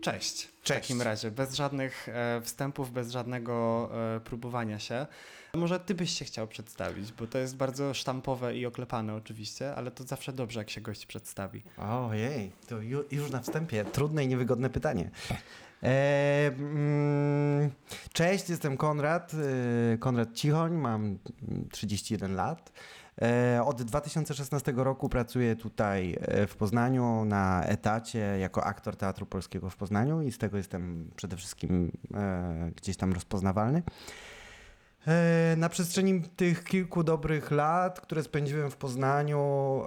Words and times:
Cześć. 0.00 0.42
W 0.42 0.62
Cześć. 0.62 0.80
takim 0.80 1.02
razie, 1.02 1.30
bez 1.30 1.54
żadnych 1.54 2.08
e, 2.08 2.40
wstępów, 2.44 2.92
bez 2.92 3.10
żadnego 3.10 3.88
e, 4.16 4.20
próbowania 4.20 4.78
się. 4.78 5.06
Może 5.54 5.80
ty 5.80 5.94
byś 5.94 6.10
się 6.18 6.24
chciał 6.24 6.48
przedstawić, 6.48 7.12
bo 7.12 7.26
to 7.26 7.38
jest 7.38 7.56
bardzo 7.56 7.94
sztampowe 7.94 8.56
i 8.56 8.66
oklepane 8.66 9.14
oczywiście, 9.14 9.74
ale 9.74 9.90
to 9.90 10.04
zawsze 10.04 10.32
dobrze, 10.32 10.60
jak 10.60 10.70
się 10.70 10.80
gość 10.80 11.06
przedstawi. 11.06 11.62
Ojej, 11.78 12.52
to 12.68 12.80
ju, 12.80 13.04
już 13.10 13.30
na 13.30 13.40
wstępie 13.40 13.84
trudne 13.84 14.24
i 14.24 14.28
niewygodne 14.28 14.70
pytanie. 14.70 15.10
E, 15.82 16.46
mm, 16.46 17.70
cześć, 18.12 18.48
jestem 18.48 18.76
Konrad, 18.76 19.32
e, 19.94 19.98
Konrad 19.98 20.34
Cichoń, 20.34 20.72
mam 20.72 21.18
31 21.70 22.34
lat. 22.34 22.72
E, 23.22 23.62
od 23.64 23.82
2016 23.82 24.72
roku 24.76 25.08
pracuję 25.08 25.56
tutaj 25.56 26.16
e, 26.20 26.46
w 26.46 26.56
Poznaniu 26.56 27.24
na 27.24 27.64
etacie 27.64 28.18
jako 28.18 28.64
aktor 28.64 28.96
Teatru 28.96 29.26
Polskiego 29.26 29.70
w 29.70 29.76
Poznaniu 29.76 30.22
i 30.22 30.32
z 30.32 30.38
tego 30.38 30.56
jestem 30.56 31.10
przede 31.16 31.36
wszystkim 31.36 31.92
e, 32.14 32.70
gdzieś 32.76 32.96
tam 32.96 33.12
rozpoznawalny. 33.12 33.82
Na 35.56 35.68
przestrzeni 35.68 36.22
tych 36.22 36.64
kilku 36.64 37.04
dobrych 37.04 37.50
lat, 37.50 38.00
które 38.00 38.22
spędziłem 38.22 38.70
w 38.70 38.76
Poznaniu, 38.76 39.82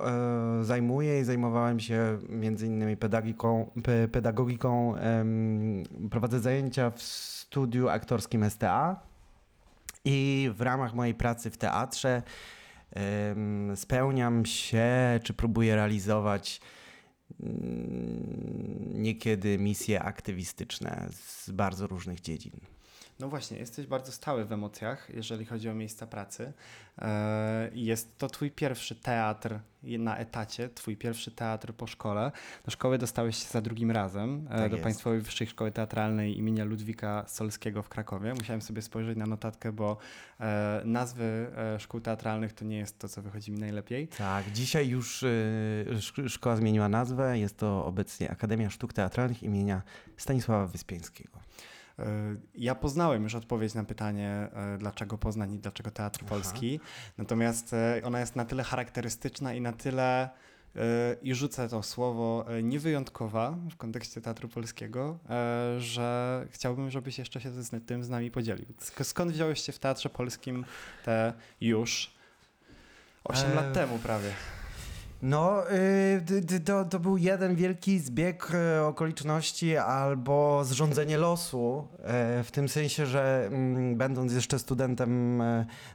zajmuję 0.61 1.19
i 1.19 1.23
zajmowałem 1.23 1.79
się 1.79 2.19
między 2.29 2.67
innymi 2.67 2.97
pedagogiką, 2.97 3.71
pe, 3.83 4.07
pedagogiką 4.07 4.95
prowadzę 6.11 6.39
zajęcia 6.39 6.89
w 6.89 7.01
studiu 7.01 7.89
aktorskim 7.89 8.49
STA 8.49 8.99
i 10.05 10.49
w 10.53 10.61
ramach 10.61 10.93
mojej 10.93 11.13
pracy 11.13 11.49
w 11.49 11.57
teatrze 11.57 12.21
spełniam 13.75 14.45
się, 14.45 15.19
czy 15.23 15.33
próbuję 15.33 15.75
realizować 15.75 16.61
mm, 17.39 19.01
niekiedy 19.01 19.57
misje 19.57 20.01
aktywistyczne 20.01 21.07
z 21.11 21.51
bardzo 21.51 21.87
różnych 21.87 22.21
dziedzin. 22.21 22.59
No 23.19 23.29
właśnie, 23.29 23.57
jesteś 23.57 23.87
bardzo 23.87 24.11
stały 24.11 24.45
w 24.45 24.51
emocjach, 24.51 25.07
jeżeli 25.13 25.45
chodzi 25.45 25.69
o 25.69 25.73
miejsca 25.75 26.07
pracy. 26.07 26.53
E, 27.01 27.69
Jest 27.73 28.17
to 28.17 28.27
twój 28.29 28.51
pierwszy 28.51 28.95
teatr 28.95 29.59
na 29.83 30.17
etacie, 30.17 30.69
twój 30.69 30.97
pierwszy 30.97 31.31
teatr 31.31 31.73
po 31.73 31.87
szkole. 31.87 32.31
Do 32.65 32.71
szkoły 32.71 32.97
dostałeś 32.97 33.37
się 33.37 33.45
za 33.49 33.61
drugim 33.61 33.91
razem, 33.91 34.47
e, 34.49 34.57
Tak 34.57 34.69
do 34.69 34.75
jest. 34.75 34.83
Państwowej 34.83 35.21
Wyższej 35.21 35.47
Szkoły 35.47 35.71
Teatralnej 35.71 36.37
imienia 36.37 36.65
Ludwika 36.65 37.25
Solskiego 37.27 37.83
w 37.83 37.89
Krakowie. 37.89 38.33
Musiałem 38.33 38.61
sobie 38.61 38.81
spojrzeć 38.81 39.17
na 39.17 39.25
notatkę, 39.25 39.71
bo 39.71 39.97
e, 40.39 40.81
nazwy 40.85 41.51
szkół 41.79 42.01
teatralnych 42.01 42.53
to 42.53 42.65
nie 42.65 42.77
jest 42.77 42.99
to, 42.99 43.09
co 43.09 43.21
wychodzi 43.21 43.51
mi 43.51 43.59
najlepiej. 43.59 44.07
Tak, 44.07 44.51
dzisiaj 44.51 44.87
już 44.87 45.23
szk- 45.99 46.29
szkoła 46.29 46.55
zmieniła 46.55 46.89
nazwę. 46.89 47.39
Jest 47.39 47.57
to 47.57 47.85
obecnie 47.85 48.31
Akademia 48.31 48.69
Sztuk 48.69 48.93
Teatralnych 48.93 49.43
imienia 49.43 49.81
Stanisława 50.17 50.67
Wyspiańskiego. 50.67 51.39
Ja 52.55 52.75
poznałem 52.75 53.23
już 53.23 53.35
odpowiedź 53.35 53.73
na 53.73 53.83
pytanie, 53.83 54.29
e, 54.53 54.77
dlaczego 54.77 55.17
Poznań 55.17 55.53
i 55.53 55.59
dlaczego 55.59 55.91
Teatr 55.91 56.23
Polski. 56.25 56.79
Natomiast 57.17 57.73
e, 57.73 58.01
ona 58.03 58.19
jest 58.19 58.35
na 58.35 58.45
tyle 58.45 58.63
charakterystyczna 58.63 59.53
i 59.53 59.61
na 59.61 59.73
tyle, 59.73 60.29
e, 60.75 60.79
i 61.21 61.35
rzucę 61.35 61.69
to 61.69 61.83
słowo, 61.83 62.45
niewyjątkowa 62.63 63.51
w 63.71 63.75
kontekście 63.77 64.21
Teatru 64.21 64.49
Polskiego, 64.49 65.19
że 65.77 66.47
chciałbym, 66.51 66.91
żebyś 66.91 67.19
jeszcze 67.19 67.41
się 67.41 67.51
z 67.63 67.85
tym 67.85 68.03
z 68.03 68.09
nami 68.09 68.31
podzielił. 68.31 68.65
Sk- 68.79 69.03
Skąd 69.03 69.31
wziąłeś 69.31 69.61
się 69.61 69.71
w 69.71 69.79
Teatrze 69.79 70.09
Polskim 70.09 70.65
te 71.05 71.33
już 71.61 72.13
8 73.23 73.51
E, 73.51 73.55
lat 73.55 73.73
temu 73.73 73.99
prawie? 73.99 74.29
No, 75.23 75.71
y, 75.71 76.59
to, 76.65 76.85
to 76.85 76.99
był 76.99 77.17
jeden 77.17 77.55
wielki 77.55 77.99
zbieg 77.99 78.51
y, 78.79 78.81
okoliczności 78.81 79.77
albo 79.77 80.63
zrządzenie 80.63 81.17
losu, 81.17 81.87
y, 82.39 82.43
w 82.43 82.51
tym 82.51 82.69
sensie, 82.69 83.05
że 83.05 83.45
mm, 83.47 83.97
będąc 83.97 84.33
jeszcze 84.33 84.59
studentem 84.59 85.37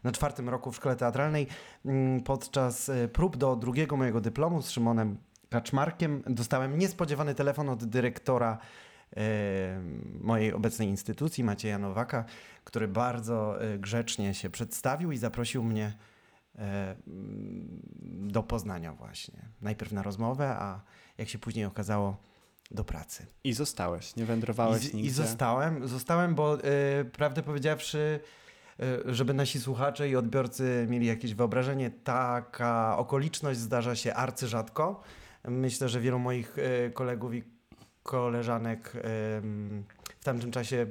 na 0.05 0.13
czwartym 0.13 0.49
roku 0.49 0.73
w 0.73 0.77
szkole 0.77 0.97
teatralnej, 0.97 1.47
mm, 1.85 2.21
podczas 2.21 2.91
prób 3.13 3.37
do 3.37 3.57
drugiego 3.57 3.97
mojego 3.97 4.21
dyplomu 4.21 4.63
z 4.63 4.71
Szymonem 4.71 5.17
Kaczmarkiem 5.51 6.23
dostałem 6.27 6.79
niespodziewany 6.79 7.35
telefon 7.35 7.69
od 7.69 7.85
dyrektora 7.85 8.59
mojej 10.21 10.53
obecnej 10.53 10.89
instytucji, 10.89 11.45
Macieja 11.45 11.79
Nowaka, 11.79 12.25
który 12.65 12.89
bardzo 12.89 13.59
grzecznie 13.79 14.35
się 14.35 14.51
przedstawił 14.51 15.13
i 15.13 15.19
zaprosił 15.19 15.65
mnie 15.65 15.93
do 18.07 18.43
Poznania 18.43 18.93
właśnie. 18.93 19.49
Najpierw 19.61 19.93
na 19.93 20.03
rozmowę, 20.03 20.49
a 20.49 20.81
jak 21.19 21.29
się 21.29 21.39
później 21.39 21.65
okazało, 21.65 22.17
do 22.71 22.85
pracy. 22.85 23.27
I 23.45 23.53
zostałeś, 23.53 24.17
nie 24.17 24.25
wędrowałeś 24.25 24.83
I, 24.85 24.97
nigdzie. 24.97 25.11
I 25.11 25.13
zostałem, 25.13 25.89
zostałem, 25.89 26.35
bo 26.35 26.55
e, 26.55 27.05
prawdę 27.05 27.43
powiedziawszy, 27.43 28.21
e, 28.81 29.15
żeby 29.15 29.35
nasi 29.35 29.61
słuchacze 29.61 30.09
i 30.09 30.17
odbiorcy 30.17 30.87
mieli 30.91 31.07
jakieś 31.07 31.35
wyobrażenie, 31.35 31.91
taka 31.91 32.99
okoliczność 32.99 33.59
zdarza 33.59 33.97
się 33.97 34.15
arcyrzadko. 34.15 35.03
Myślę, 35.45 35.89
że 35.89 36.01
wielu 36.01 36.19
moich 36.19 36.57
e, 36.59 36.91
kolegów 36.91 37.35
i 37.35 37.43
koleżanek 38.03 38.93
w 40.21 40.25
tamtym 40.25 40.51
czasie 40.51 40.87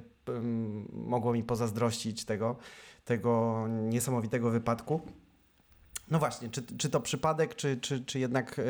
mogło 0.94 1.34
mi 1.34 1.44
pozazdrościć 1.44 2.26
tego, 2.26 2.56
tego 3.06 3.66
niesamowitego 3.70 4.52
wypadku. 4.52 5.02
No 6.12 6.20
właśnie, 6.20 6.50
czy, 6.50 6.62
czy 6.78 6.90
to 6.90 7.00
przypadek, 7.00 7.56
czy, 7.56 7.78
czy, 7.78 8.06
czy 8.06 8.20
jednak 8.20 8.60
e, 8.60 8.64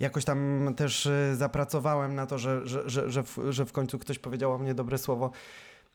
jakoś 0.00 0.24
tam 0.24 0.74
też 0.76 1.06
e, 1.06 1.36
zapracowałem 1.36 2.14
na 2.14 2.26
to, 2.26 2.38
że, 2.38 2.66
że, 2.66 2.90
że, 2.90 3.10
że, 3.10 3.22
w, 3.22 3.38
że 3.50 3.66
w 3.66 3.72
końcu 3.72 3.98
ktoś 3.98 4.18
powiedział 4.18 4.52
o 4.52 4.58
mnie 4.58 4.74
dobre 4.74 4.98
słowo. 4.98 5.30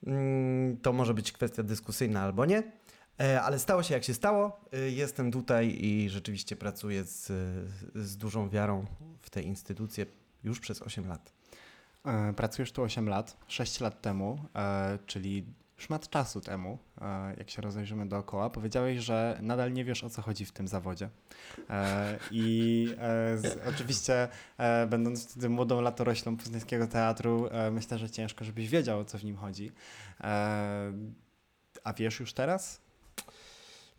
Mm, 0.08 0.78
To 0.78 0.94
może 0.94 1.14
być 1.14 1.32
kwestia 1.32 1.64
dyskusyjna 1.64 2.22
albo 2.22 2.46
nie. 2.46 2.64
E, 3.20 3.42
Ale 3.42 3.60
stało 3.60 3.84
się 3.84 3.94
jak 3.94 4.04
się 4.04 4.14
stało. 4.14 4.60
Jestem 4.88 5.32
tutaj 5.32 5.78
i 5.82 6.10
rzeczywiście 6.10 6.56
pracuję 6.56 7.04
z, 7.04 7.32
z 7.96 8.18
dużą 8.18 8.50
wiarą 8.50 8.86
w 9.22 9.30
tę 9.30 9.42
instytucję 9.42 10.06
już 10.44 10.60
przez 10.60 10.82
8 10.82 11.08
lat. 11.08 11.34
Pracujesz 12.36 12.72
tu 12.72 12.82
8 12.82 13.10
lat, 13.10 13.38
6 13.48 13.80
lat 13.80 14.02
temu, 14.02 14.40
czyli 15.06 15.46
szmat 15.78 16.10
czasu 16.10 16.42
temu, 16.42 16.78
jak 17.38 17.50
się 17.50 17.62
rozejrzymy 17.62 18.06
dookoła, 18.06 18.50
powiedziałeś, 18.50 19.00
że 19.00 19.40
nadal 19.42 19.74
nie 19.74 19.86
wiesz 19.86 20.04
o 20.04 20.10
co 20.10 20.22
chodzi 20.22 20.46
w 20.46 20.52
tym 20.52 20.68
zawodzie. 20.68 21.10
E, 21.70 22.20
I 22.32 22.88
e, 22.98 23.38
z, 23.38 23.68
oczywiście, 23.68 24.28
e, 24.58 24.88
będąc 24.88 25.32
wtedy 25.32 25.50
młodą 25.50 25.82
latoroślą 25.82 26.38
poznańskiego 26.38 26.88
teatru, 26.88 27.48
e, 27.52 27.72
myślę, 27.72 27.98
że 27.98 28.10
ciężko, 28.10 28.46
żebyś 28.46 28.70
wiedział 28.70 29.00
o 29.00 29.06
co 29.06 29.18
w 29.18 29.24
nim 29.24 29.38
chodzi. 29.38 29.72
E, 30.22 30.94
a 31.84 31.94
wiesz 31.94 32.20
już 32.20 32.34
teraz? 32.34 32.82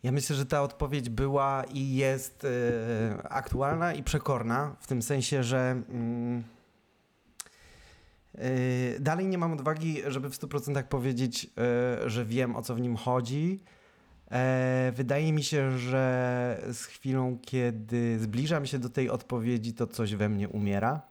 Ja 0.05 0.11
myślę, 0.11 0.35
że 0.35 0.45
ta 0.45 0.61
odpowiedź 0.61 1.09
była 1.09 1.63
i 1.73 1.95
jest 1.95 2.45
e, 2.45 3.27
aktualna 3.31 3.93
i 3.93 4.03
przekorna, 4.03 4.75
w 4.79 4.87
tym 4.87 5.01
sensie, 5.01 5.43
że 5.43 5.83
mm, 5.89 6.39
e, 6.39 6.54
dalej 8.99 9.27
nie 9.27 9.37
mam 9.37 9.53
odwagi, 9.53 10.01
żeby 10.07 10.29
w 10.29 10.33
100% 10.33 10.83
powiedzieć, 10.83 11.49
e, 11.57 12.09
że 12.09 12.25
wiem 12.25 12.55
o 12.55 12.61
co 12.61 12.75
w 12.75 12.81
nim 12.81 12.95
chodzi. 12.95 13.63
E, 14.31 14.91
wydaje 14.95 15.33
mi 15.33 15.43
się, 15.43 15.77
że 15.77 16.61
z 16.73 16.85
chwilą, 16.85 17.37
kiedy 17.41 18.19
zbliżam 18.19 18.65
się 18.65 18.79
do 18.79 18.89
tej 18.89 19.09
odpowiedzi, 19.09 19.73
to 19.73 19.87
coś 19.87 20.15
we 20.15 20.29
mnie 20.29 20.49
umiera. 20.49 21.01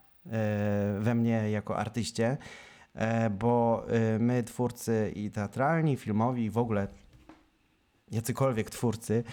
We 0.99 1.15
mnie 1.15 1.51
jako 1.51 1.77
artyście. 1.77 2.37
Bo 3.39 3.87
my, 4.19 4.43
twórcy 4.43 5.13
i 5.17 5.31
teatralni, 5.31 5.97
filmowi, 5.97 6.45
i 6.45 6.51
w 6.51 6.59
ogóle 6.59 6.89
jacykolwiek 8.11 8.71
twórcy, 8.71 9.25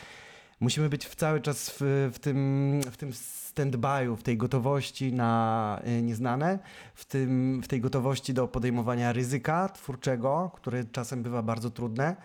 musimy 0.60 0.90
być 0.90 1.06
w 1.06 1.16
cały 1.16 1.42
czas 1.42 1.70
w, 1.80 2.10
w 2.14 2.20
tym, 2.20 2.82
w 2.92 2.98
tym 2.98 3.14
stand-by'u, 3.52 4.16
w 4.16 4.24
tej 4.24 4.38
gotowości 4.38 5.14
na 5.14 5.82
y, 5.88 6.02
nieznane, 6.02 6.60
w, 6.96 7.06
tym, 7.06 7.62
w 7.64 7.68
tej 7.68 7.82
gotowości 7.82 8.34
do 8.34 8.48
podejmowania 8.48 9.14
ryzyka 9.14 9.70
twórczego, 9.70 10.52
które 10.56 10.84
czasem 10.84 11.24
bywa 11.24 11.42
bardzo 11.42 11.70
trudne. 11.70 12.16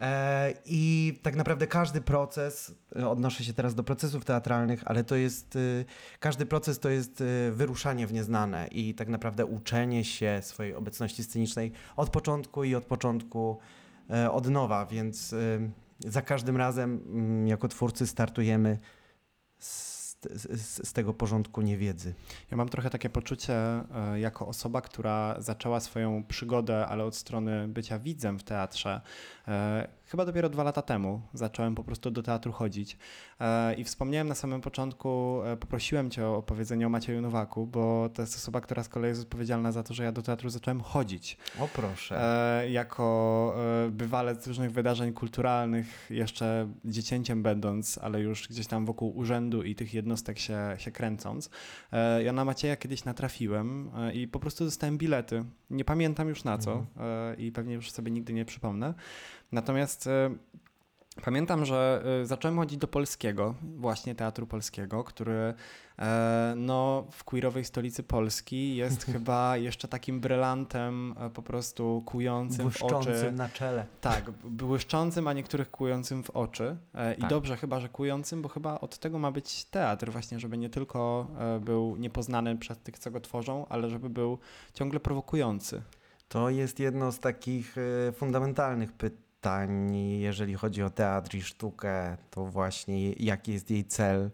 E, 0.00 0.54
I 0.66 1.14
tak 1.22 1.36
naprawdę 1.36 1.66
każdy 1.66 2.00
proces, 2.00 2.74
e, 2.96 3.08
odnoszę 3.08 3.44
się 3.44 3.52
teraz 3.52 3.74
do 3.74 3.84
procesów 3.84 4.24
teatralnych, 4.24 4.82
ale 4.84 5.04
to 5.04 5.16
jest, 5.16 5.58
każdy 6.20 6.46
proces 6.46 6.78
to 6.78 6.88
jest 6.88 7.22
wyruszanie 7.52 8.06
w 8.06 8.12
nieznane 8.12 8.68
i 8.72 8.94
tak 8.94 9.08
naprawdę 9.08 9.46
uczenie 9.46 10.04
się 10.04 10.40
swojej 10.42 10.74
obecności 10.74 11.24
scenicznej 11.24 11.72
od 11.96 12.10
początku 12.10 12.64
i 12.64 12.74
od 12.74 12.84
początku 12.84 13.58
e, 14.10 14.30
od 14.30 14.48
nowa, 14.48 14.86
więc 14.86 15.34
za 16.06 16.22
każdym 16.22 16.56
razem 16.56 17.00
mm, 17.06 17.48
jako 17.48 17.68
twórcy 17.68 18.06
startujemy 18.06 18.78
z, 19.58 19.99
z, 20.30 20.88
z 20.88 20.92
tego 20.92 21.14
porządku 21.14 21.62
niewiedzy. 21.62 22.14
Ja 22.50 22.56
mam 22.56 22.68
trochę 22.68 22.90
takie 22.90 23.10
poczucie, 23.10 23.54
e, 23.54 24.20
jako 24.20 24.46
osoba, 24.46 24.80
która 24.80 25.36
zaczęła 25.38 25.80
swoją 25.80 26.24
przygodę, 26.24 26.86
ale 26.86 27.04
od 27.04 27.16
strony 27.16 27.68
bycia 27.68 27.98
widzem 27.98 28.38
w 28.38 28.42
teatrze, 28.42 29.00
chyba 30.10 30.24
dopiero 30.24 30.48
dwa 30.48 30.62
lata 30.62 30.82
temu 30.82 31.20
zacząłem 31.34 31.74
po 31.74 31.84
prostu 31.84 32.10
do 32.10 32.22
teatru 32.22 32.52
chodzić. 32.52 32.96
E, 33.40 33.74
I 33.74 33.84
wspomniałem 33.84 34.28
na 34.28 34.34
samym 34.34 34.60
początku, 34.60 35.40
e, 35.44 35.56
poprosiłem 35.56 36.10
cię 36.10 36.26
o 36.26 36.36
opowiedzenie 36.36 36.86
o 36.86 36.90
Macieju 36.90 37.20
Nowaku, 37.20 37.66
bo 37.66 38.08
to 38.14 38.22
jest 38.22 38.36
osoba, 38.36 38.60
która 38.60 38.82
z 38.82 38.88
kolei 38.88 39.08
jest 39.08 39.22
odpowiedzialna 39.22 39.72
za 39.72 39.82
to, 39.82 39.94
że 39.94 40.04
ja 40.04 40.12
do 40.12 40.22
teatru 40.22 40.50
zacząłem 40.50 40.80
chodzić. 40.80 41.36
O 41.60 41.68
proszę. 41.68 42.22
E, 42.62 42.70
jako 42.70 43.54
e, 43.86 43.90
bywalec 43.90 44.46
różnych 44.46 44.72
wydarzeń 44.72 45.12
kulturalnych, 45.12 46.06
jeszcze 46.10 46.68
dziecięciem 46.84 47.42
będąc, 47.42 47.98
ale 47.98 48.20
już 48.20 48.48
gdzieś 48.48 48.66
tam 48.66 48.86
wokół 48.86 49.16
urzędu 49.16 49.62
i 49.62 49.74
tych 49.74 49.94
jednostek 49.94 50.38
się, 50.38 50.74
się 50.78 50.90
kręcąc. 50.90 51.50
E, 51.92 52.22
ja 52.22 52.32
na 52.32 52.44
Macieja 52.44 52.76
kiedyś 52.76 53.04
natrafiłem 53.04 53.90
e, 53.96 54.12
i 54.12 54.28
po 54.28 54.40
prostu 54.40 54.64
dostałem 54.64 54.98
bilety. 54.98 55.44
Nie 55.70 55.84
pamiętam 55.84 56.28
już 56.28 56.44
na 56.44 56.58
co 56.58 56.86
e, 56.96 57.34
i 57.34 57.52
pewnie 57.52 57.74
już 57.74 57.90
sobie 57.90 58.10
nigdy 58.10 58.32
nie 58.32 58.44
przypomnę. 58.44 58.94
Natomiast 59.52 60.06
e, 60.06 60.30
Pamiętam, 61.24 61.64
że 61.64 62.02
e, 62.22 62.26
zacząłem 62.26 62.58
chodzić 62.58 62.78
do 62.78 62.88
polskiego, 62.88 63.54
właśnie 63.62 64.14
teatru 64.14 64.46
polskiego, 64.46 65.04
który 65.04 65.54
e, 65.98 66.54
no, 66.56 67.06
w 67.10 67.24
queerowej 67.24 67.64
stolicy 67.64 68.02
Polski 68.02 68.76
jest 68.76 69.04
chyba 69.12 69.56
jeszcze 69.56 69.88
takim 69.88 70.20
brylantem 70.20 71.14
po 71.34 71.42
prostu 71.42 72.02
kującym 72.06 72.70
w 72.70 72.76
oczy. 72.76 72.94
Błyszczącym 72.94 73.34
na 73.34 73.48
czele. 73.48 73.86
Tak, 74.00 74.30
błyszczącym, 74.30 75.28
a 75.28 75.32
niektórych 75.32 75.70
kującym 75.70 76.22
w 76.22 76.30
oczy. 76.30 76.76
I 77.18 77.20
Tak. 77.20 77.30
dobrze 77.30 77.56
chyba, 77.56 77.80
że 77.80 77.88
kującym, 77.88 78.42
bo 78.42 78.48
chyba 78.48 78.80
od 78.80 78.98
tego 78.98 79.18
ma 79.18 79.32
być 79.32 79.64
teatr 79.64 80.10
właśnie, 80.10 80.40
żeby 80.40 80.58
nie 80.58 80.70
tylko 80.70 81.26
był 81.60 81.96
niepoznany 81.96 82.58
przez 82.58 82.78
tych, 82.78 82.98
co 82.98 83.10
go 83.10 83.20
tworzą, 83.20 83.66
ale 83.68 83.90
żeby 83.90 84.10
był 84.10 84.38
ciągle 84.74 85.00
prowokujący. 85.00 85.82
To 86.28 86.50
jest 86.50 86.80
jedno 86.80 87.12
z 87.12 87.18
takich 87.18 87.76
fundamentalnych 88.12 88.92
pytań, 88.92 89.29
jeżeli 90.18 90.54
chodzi 90.54 90.82
o 90.82 90.90
teatr 90.90 91.34
i 91.34 91.42
sztukę, 91.42 92.16
to 92.30 92.44
właśnie 92.44 93.12
jaki 93.12 93.52
jest 93.52 93.70
jej 93.70 93.84
cel. 93.84 94.30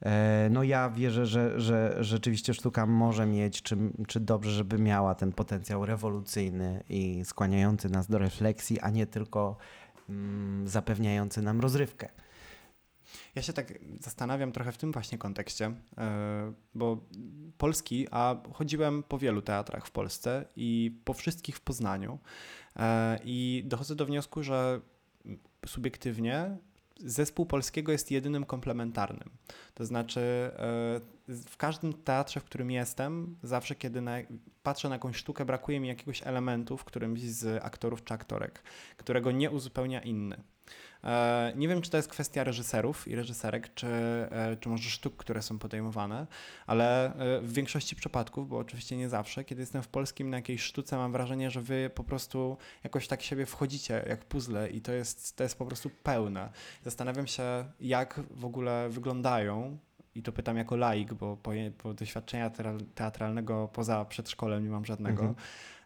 E, 0.00 0.48
No 0.50 0.62
ja 0.62 0.90
wierzę, 0.90 1.26
że, 1.26 1.60
że 1.60 1.96
rzeczywiście 2.00 2.54
sztuka 2.54 2.86
może 2.86 3.26
mieć, 3.26 3.62
czy, 3.62 3.76
czy 4.06 4.20
dobrze, 4.20 4.50
żeby 4.50 4.78
miała 4.78 5.14
ten 5.14 5.32
potencjał 5.32 5.86
rewolucyjny 5.86 6.84
i 6.88 7.24
skłaniający 7.24 7.88
nas 7.88 8.06
do 8.06 8.18
refleksji, 8.18 8.80
a 8.80 8.90
nie 8.90 9.06
tylko 9.06 9.56
mm, 10.08 10.68
zapewniający 10.68 11.42
nam 11.42 11.60
rozrywkę. 11.60 12.08
Ja 13.34 13.42
się 13.42 13.52
tak 13.52 13.74
zastanawiam 14.00 14.52
trochę 14.52 14.72
w 14.72 14.78
tym 14.78 14.92
właśnie 14.92 15.18
kontekście, 15.18 15.74
e, 15.98 16.52
bo 16.74 16.98
polski, 17.58 18.06
a 18.10 18.36
chodziłem 18.52 19.02
po 19.02 19.18
wielu 19.18 19.42
teatrach 19.42 19.86
w 19.86 19.90
Polsce 19.90 20.44
i 20.56 21.00
po 21.04 21.12
wszystkich 21.14 21.56
w 21.56 21.60
Poznaniu 21.60 22.18
i 23.24 23.62
dochodzę 23.66 23.96
do 23.96 24.06
wniosku, 24.06 24.42
że 24.42 24.80
subiektywnie 25.66 26.56
zespół 27.00 27.46
polskiego 27.46 27.92
jest 27.92 28.10
jedynym 28.10 28.44
komplementarnym. 28.44 29.30
To 29.74 29.84
znaczy 29.84 30.20
e, 30.20 31.00
w 31.28 31.56
każdym 31.56 31.92
teatrze, 31.94 32.40
w 32.40 32.44
którym 32.44 32.70
jestem, 32.70 33.36
zawsze 33.42 33.74
kiedy 33.74 34.00
na, 34.00 34.16
patrzę 34.62 34.88
na 34.88 34.94
jakąś 34.94 35.16
sztukę, 35.16 35.44
brakuje 35.44 35.80
mi 35.80 35.88
jakiegoś 35.88 36.22
elementu 36.26 36.76
w 36.76 36.84
którymś 36.84 37.20
z 37.20 37.64
aktorów 37.64 38.04
czy 38.04 38.14
aktorek, 38.14 38.62
którego 38.96 39.30
nie 39.30 39.50
uzupełnia 39.50 40.00
inny. 40.00 40.42
E, 41.04 41.52
Nie 41.56 41.68
wiem, 41.68 41.82
czy 41.82 41.90
to 41.90 41.96
jest 41.96 42.08
kwestia 42.08 42.44
reżyserów 42.44 43.08
i 43.08 43.14
reżyserek, 43.14 43.74
czy, 43.74 43.86
e, 43.86 44.56
czy 44.60 44.68
może 44.68 44.90
sztuk, 44.90 45.16
które 45.16 45.42
są 45.42 45.58
podejmowane, 45.58 46.26
ale 46.66 47.14
e, 47.14 47.40
w 47.40 47.52
większości 47.52 47.96
przypadków, 47.96 48.48
bo 48.48 48.58
oczywiście 48.58 48.96
nie 48.96 49.08
zawsze, 49.08 49.44
kiedy 49.44 49.62
jestem 49.62 49.82
w 49.82 49.88
polskim 49.88 50.30
na 50.30 50.36
jakiejś 50.36 50.62
sztuce, 50.62 50.96
mam 50.96 51.12
wrażenie, 51.12 51.50
że 51.50 51.60
wy 51.62 51.90
po 51.94 52.04
prostu 52.04 52.56
jakoś 52.84 53.08
tak 53.08 53.22
siebie 53.22 53.46
wchodzicie 53.46 54.04
jak 54.08 54.24
puzzle 54.24 54.70
i 54.70 54.80
to 54.80 54.92
jest, 54.92 55.36
to 55.36 55.42
jest 55.42 55.58
po 55.58 55.66
prostu 55.66 55.90
pełne. 56.02 56.50
Zastanawiam 56.84 57.26
się, 57.26 57.42
jak 57.80 58.20
w 58.30 58.44
ogóle 58.44 58.88
wyglądają. 58.88 59.78
I 60.14 60.22
to 60.22 60.32
pytam 60.32 60.56
jako 60.56 60.76
laik, 60.76 61.14
bo, 61.14 61.36
po, 61.36 61.50
bo 61.84 61.94
doświadczenia 61.94 62.50
teatral- 62.50 62.84
teatralnego 62.94 63.68
poza 63.72 64.04
przedszkolem 64.04 64.64
nie 64.64 64.70
mam 64.70 64.84
żadnego. 64.84 65.22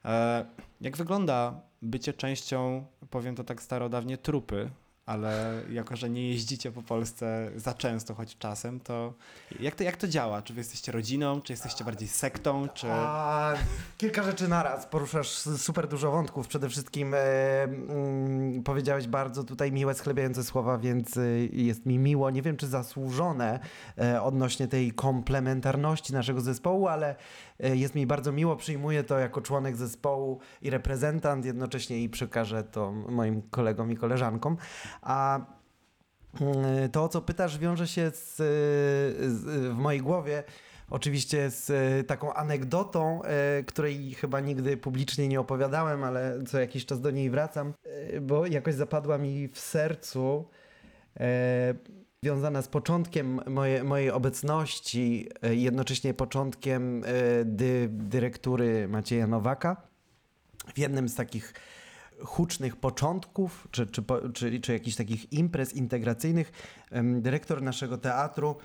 Mhm. 0.05 0.47
Jak 0.81 0.97
wygląda 0.97 1.61
bycie 1.83 2.13
częścią, 2.13 2.87
powiem 3.11 3.35
to 3.35 3.45
tak 3.45 3.63
starodawnie, 3.63 4.19
trupy, 4.19 4.71
ale 5.11 5.63
jako, 5.71 5.97
że 5.97 6.11
nie 6.11 6.29
jeździcie 6.29 6.73
po 6.73 6.83
Polsce 6.83 7.51
za 7.57 7.75
często, 7.75 8.15
choć 8.15 8.39
czasem, 8.39 8.81
to 8.81 9.15
jak 9.61 9.75
to, 9.75 9.85
jak 9.85 9.97
to 9.97 10.09
działa? 10.09 10.43
Czy 10.43 10.55
wy 10.55 10.61
jesteście 10.61 10.93
rodziną, 10.93 11.41
czy 11.41 11.53
jesteście 11.53 11.85
bardziej 11.85 12.09
sektą, 12.09 12.69
czy... 12.75 12.87
A, 12.91 13.55
kilka 13.99 14.23
rzeczy 14.23 14.49
naraz. 14.49 14.87
Poruszasz 14.87 15.29
super 15.57 15.89
dużo 15.89 16.11
wątków. 16.11 16.49
Przede 16.49 16.69
wszystkim 16.69 17.15
e, 17.15 17.19
mm, 17.63 18.63
powiedziałeś 18.63 19.07
bardzo 19.07 19.45
tutaj 19.45 19.73
miłe, 19.73 19.95
schlebiające 19.95 20.45
słowa, 20.45 20.79
więc 20.79 21.17
e, 21.17 21.23
jest 21.53 21.87
mi 21.87 21.99
miło. 21.99 22.31
Nie 22.31 22.43
wiem, 22.43 22.57
czy 22.57 22.67
zasłużone 22.67 23.61
e, 23.99 24.23
odnośnie 24.23 24.69
tej 24.69 24.93
komplementarności 24.93 26.13
naszego 26.13 26.41
zespołu, 26.41 26.89
ale 26.89 27.17
e, 27.61 27.77
jest 27.77 27.95
mi 27.95 28.07
bardzo 28.07 28.33
miło. 28.33 28.57
Przyjmuję 28.57 29.05
to 29.05 29.19
jako 29.19 29.41
członek 29.41 29.77
zespołu 29.77 30.41
i 30.63 30.71
reprezentant 30.71 31.45
jednocześnie 31.45 32.03
i 32.03 32.09
przekażę 32.09 32.65
to 32.65 32.93
moim 32.93 33.43
kolegom 33.43 33.93
i 33.93 33.97
koleżankom. 33.97 34.57
A 35.03 35.41
mm, 36.41 36.91
to, 36.91 37.05
o 37.05 37.09
co 37.09 37.23
pytasz, 37.23 37.59
wiąże 37.59 37.89
się 37.89 38.11
z, 38.11 38.37
z, 38.37 39.45
w 39.75 39.79
mojej 39.79 40.01
głowie 40.01 40.45
oczywiście 40.91 41.51
z 41.51 41.71
e, 41.71 42.05
taką 42.05 42.35
anegdotą, 42.35 43.23
e, 43.23 43.63
której 43.63 44.15
chyba 44.15 44.41
nigdy 44.41 44.77
publicznie 44.77 45.29
nie 45.29 45.41
opowiadałem, 45.41 46.05
ale 46.05 46.45
co 46.47 46.61
jakiś 46.61 46.87
czas 46.87 47.01
do 47.01 47.11
niej 47.11 47.31
wracam, 47.31 47.75
e, 47.85 48.21
bo 48.21 48.47
jakoś 48.47 48.75
zapadła 48.75 49.19
mi 49.19 49.49
w 49.49 49.59
sercu. 49.59 50.49
Związana 52.23 52.63
z 52.63 52.69
początkiem 52.69 53.41
moje, 53.47 53.85
mojej 53.85 54.11
obecności, 54.11 55.29
jednocześnie 55.43 56.15
początkiem 56.15 57.05
dy, 57.45 57.89
dyrektury 57.91 58.89
Macieja 58.89 59.27
Nowaka. 59.27 59.77
W 60.75 60.79
jednym 60.79 61.09
z 61.09 61.15
takich 61.15 61.55
hucznych 62.23 62.77
początków, 62.77 63.69
czy, 63.71 63.87
czy, 63.87 64.03
czy, 64.35 64.61
czy 64.61 64.73
jakichś 64.73 64.97
takich 64.97 65.33
imprez 65.33 65.75
integracyjnych, 65.75 66.53
dyrektor 67.21 67.63
naszego 67.63 67.99
teatru 67.99 68.57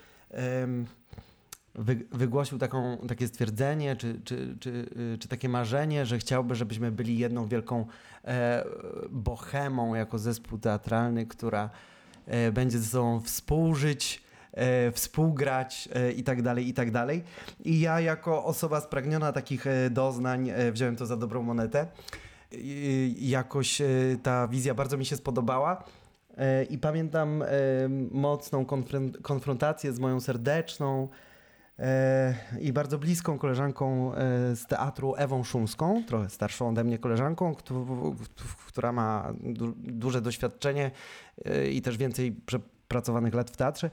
wygłosił 2.12 2.57
taką, 2.57 2.98
takie 3.07 3.28
stwierdzenie, 3.28 3.96
czy, 3.96 4.22
czy, 4.24 4.57
czy, 4.60 4.69
y, 4.69 5.18
czy 5.18 5.28
takie 5.28 5.50
marzenie, 5.50 6.06
że 6.06 6.18
chciałby, 6.19 6.56
żebyśmy 6.56 6.92
byli 6.92 7.18
jedną 7.18 7.48
wielką 7.48 7.86
e, 8.25 8.66
bohemą 9.10 9.96
jako 9.96 10.19
zespół 10.19 10.60
teatralny, 10.60 11.25
która 11.25 11.69
e, 12.25 12.52
będzie 12.52 12.80
ze 12.80 12.86
sobą 12.86 13.19
współżyć, 13.19 14.24
e, 14.52 14.92
współgrać 14.92 15.90
e, 15.94 16.12
i 16.12 16.24
tak 16.24 16.42
dalej, 16.42 16.68
i 16.68 16.74
tak 16.74 16.92
dalej. 16.92 17.24
I 17.66 17.80
ja 17.80 18.00
jako 18.00 18.45
osoba 18.45 18.81
spragniona 18.81 19.31
takich 19.31 19.68
e, 19.68 19.90
doznań 19.90 20.50
e, 20.50 20.71
wziąłem 20.71 20.95
to 20.95 21.06
za 21.06 21.18
dobrą 21.18 21.44
monetę. 21.44 21.88
Jakoś 23.18 23.81
e, 23.81 23.85
ta 24.24 24.47
wizja 24.47 24.74
bardzo 24.74 24.97
mi 24.97 25.06
się 25.06 25.16
spodobała. 25.16 25.83
E, 26.38 26.64
I 26.64 26.78
pamiętam 26.78 27.42
e, 27.42 27.47
mocną 28.12 28.64
konfron- 28.64 29.21
konfrontację 29.21 29.94
z 29.94 30.00
moją 30.00 30.19
serdeczną 30.19 31.07
i 32.62 32.74
bardzo 32.74 32.97
bliską 32.97 33.38
koleżanką 33.38 34.12
z 34.56 34.66
teatru 34.68 35.14
Ewą 35.18 35.44
Szumską, 35.44 36.04
trochę 36.07 36.30
starszą 36.30 36.69
ode 36.69 36.83
mnie 36.83 37.00
koleżanką, 37.00 37.56
któ- 37.56 38.16
która 38.68 38.92
ma 38.92 39.33
du- 39.44 39.74
duże 39.78 40.21
doświadczenie 40.21 40.92
i 41.71 41.81
też 41.81 41.97
więcej 41.97 42.31
przepracowanych 42.31 43.33
lat 43.33 43.52
w 43.52 43.57
teatrze. 43.57 43.90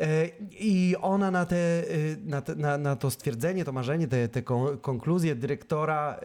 E, 0.00 0.28
I 0.50 0.96
ona 1.00 1.30
na, 1.30 1.46
te, 1.46 1.56
e, 1.56 2.16
na, 2.24 2.40
te, 2.42 2.54
na, 2.54 2.78
na 2.78 2.96
to 2.96 3.10
stwierdzenie, 3.10 3.64
to 3.64 3.72
marzenie, 3.72 4.08
te, 4.08 4.28
te 4.28 4.42
kon- 4.42 4.78
konkluzje 4.78 5.34
dyrektora 5.34 6.20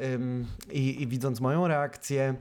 i, 0.71 1.01
i 1.01 1.07
widząc 1.07 1.39
moją 1.39 1.67
reakcję, 1.67 2.35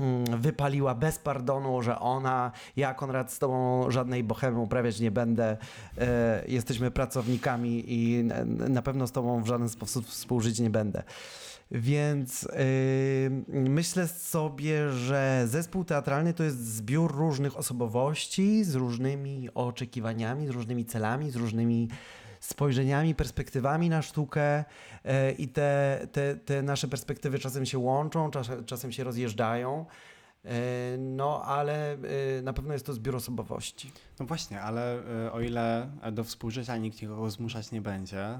mm, 0.00 0.40
wypaliła 0.40 0.94
bez 0.94 1.18
pardonu, 1.18 1.82
że 1.82 1.98
ona, 1.98 2.52
ja 2.76 2.94
Konrad 2.94 3.32
z 3.32 3.38
tobą 3.38 3.90
żadnej 3.90 4.24
bohemy 4.24 4.58
uprawiać 4.58 5.00
nie 5.00 5.10
będę, 5.10 5.56
e, 5.98 6.44
jesteśmy 6.48 6.90
pracownikami 6.90 7.84
i 7.86 8.24
na 8.68 8.82
pewno 8.82 9.06
z 9.06 9.12
tobą 9.12 9.42
w 9.42 9.46
żaden 9.46 9.68
sposób 9.68 10.06
współżyć 10.06 10.60
nie 10.60 10.70
będę. 10.70 11.02
Więc 11.70 12.42
y, 12.44 12.48
myślę 13.48 14.08
sobie, 14.08 14.90
że 14.90 15.44
zespół 15.46 15.84
teatralny 15.84 16.34
to 16.34 16.44
jest 16.44 16.74
zbiór 16.74 17.14
różnych 17.16 17.56
osobowości 17.56 18.64
z 18.64 18.74
różnymi 18.74 19.48
oczekiwaniami, 19.54 20.46
z 20.46 20.50
różnymi 20.50 20.84
celami, 20.84 21.30
z 21.30 21.36
różnymi 21.36 21.88
spojrzeniami, 22.40 23.14
perspektywami 23.14 23.88
na 23.88 24.02
sztukę 24.02 24.64
e, 25.04 25.32
i 25.32 25.48
te, 25.48 26.00
te, 26.12 26.36
te 26.36 26.62
nasze 26.62 26.88
perspektywy 26.88 27.38
czasem 27.38 27.66
się 27.66 27.78
łączą, 27.78 28.30
czasem, 28.30 28.64
czasem 28.64 28.92
się 28.92 29.04
rozjeżdżają. 29.04 29.86
E, 30.46 30.96
No, 30.98 31.42
ale 31.44 31.92
e, 31.92 32.42
na 32.42 32.52
pewno 32.52 32.72
jest 32.72 32.86
to 32.86 32.92
zbiór 32.92 33.16
osobowości. 33.16 33.90
No 34.20 34.26
właśnie, 34.26 34.62
ale 34.62 35.02
e, 35.26 35.32
o 35.32 35.40
ile 35.40 35.90
do 36.12 36.24
współżycia 36.24 36.76
nikt 36.76 37.02
nikogo 37.02 37.30
zmuszać 37.30 37.72
nie 37.72 37.80
będzie, 37.80 38.38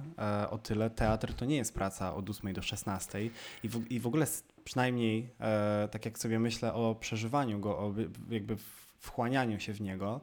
o 0.51 0.59
tyle 0.59 0.91
teatr 0.91 1.35
to 1.35 1.45
nie 1.45 1.57
jest 1.57 1.75
praca 1.75 2.15
od 2.15 2.31
8 2.31 2.53
do 2.53 2.63
16 2.63 3.31
i 3.63 3.69
w, 3.69 3.93
i 3.93 4.01
w 4.01 4.07
ogóle 4.07 4.27
przynajmniej 4.65 5.31
tak 5.91 6.05
jak 6.05 6.19
sobie 6.19 6.39
myślę 6.39 6.75
o 6.75 6.95
przeżywaniu 6.95 7.61
go, 7.61 7.95
jakby 8.31 8.57
wchłanianiu 9.07 9.61
się 9.61 9.73
w 9.73 9.81
niego. 9.81 10.21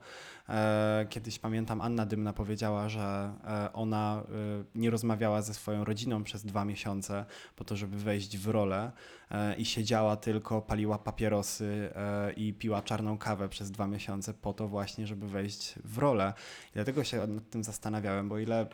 E, 0.49 1.05
kiedyś 1.09 1.39
pamiętam, 1.39 1.81
Anna 1.81 2.05
Dymna 2.05 2.33
powiedziała, 2.33 2.89
że 2.89 3.33
e, 3.47 3.73
ona 3.73 4.23
e, 4.23 4.63
nie 4.75 4.89
rozmawiała 4.89 5.41
ze 5.41 5.53
swoją 5.53 5.83
rodziną 5.83 6.23
przez 6.23 6.45
dwa 6.45 6.65
miesiące 6.65 7.25
po 7.55 7.63
to, 7.63 7.75
żeby 7.75 7.97
wejść 7.97 8.37
w 8.37 8.47
rolę 8.47 8.91
i 9.57 9.65
siedziała 9.65 10.15
tylko, 10.15 10.61
paliła 10.61 10.97
papierosy 10.97 11.89
i 12.37 12.53
piła 12.53 12.81
czarną 12.81 13.17
kawę 13.17 13.49
przez 13.49 13.71
dwa 13.71 13.87
miesiące 13.87 14.33
po 14.33 14.53
to 14.53 14.67
właśnie, 14.67 15.07
żeby 15.07 15.27
wejść 15.27 15.75
w 15.83 15.97
rolę. 15.97 16.33
I 16.69 16.73
dlatego 16.73 17.03
się 17.03 17.27
nad 17.27 17.49
tym 17.49 17.63
zastanawiałem, 17.63 18.29
bo 18.29 18.39
ile 18.39 18.67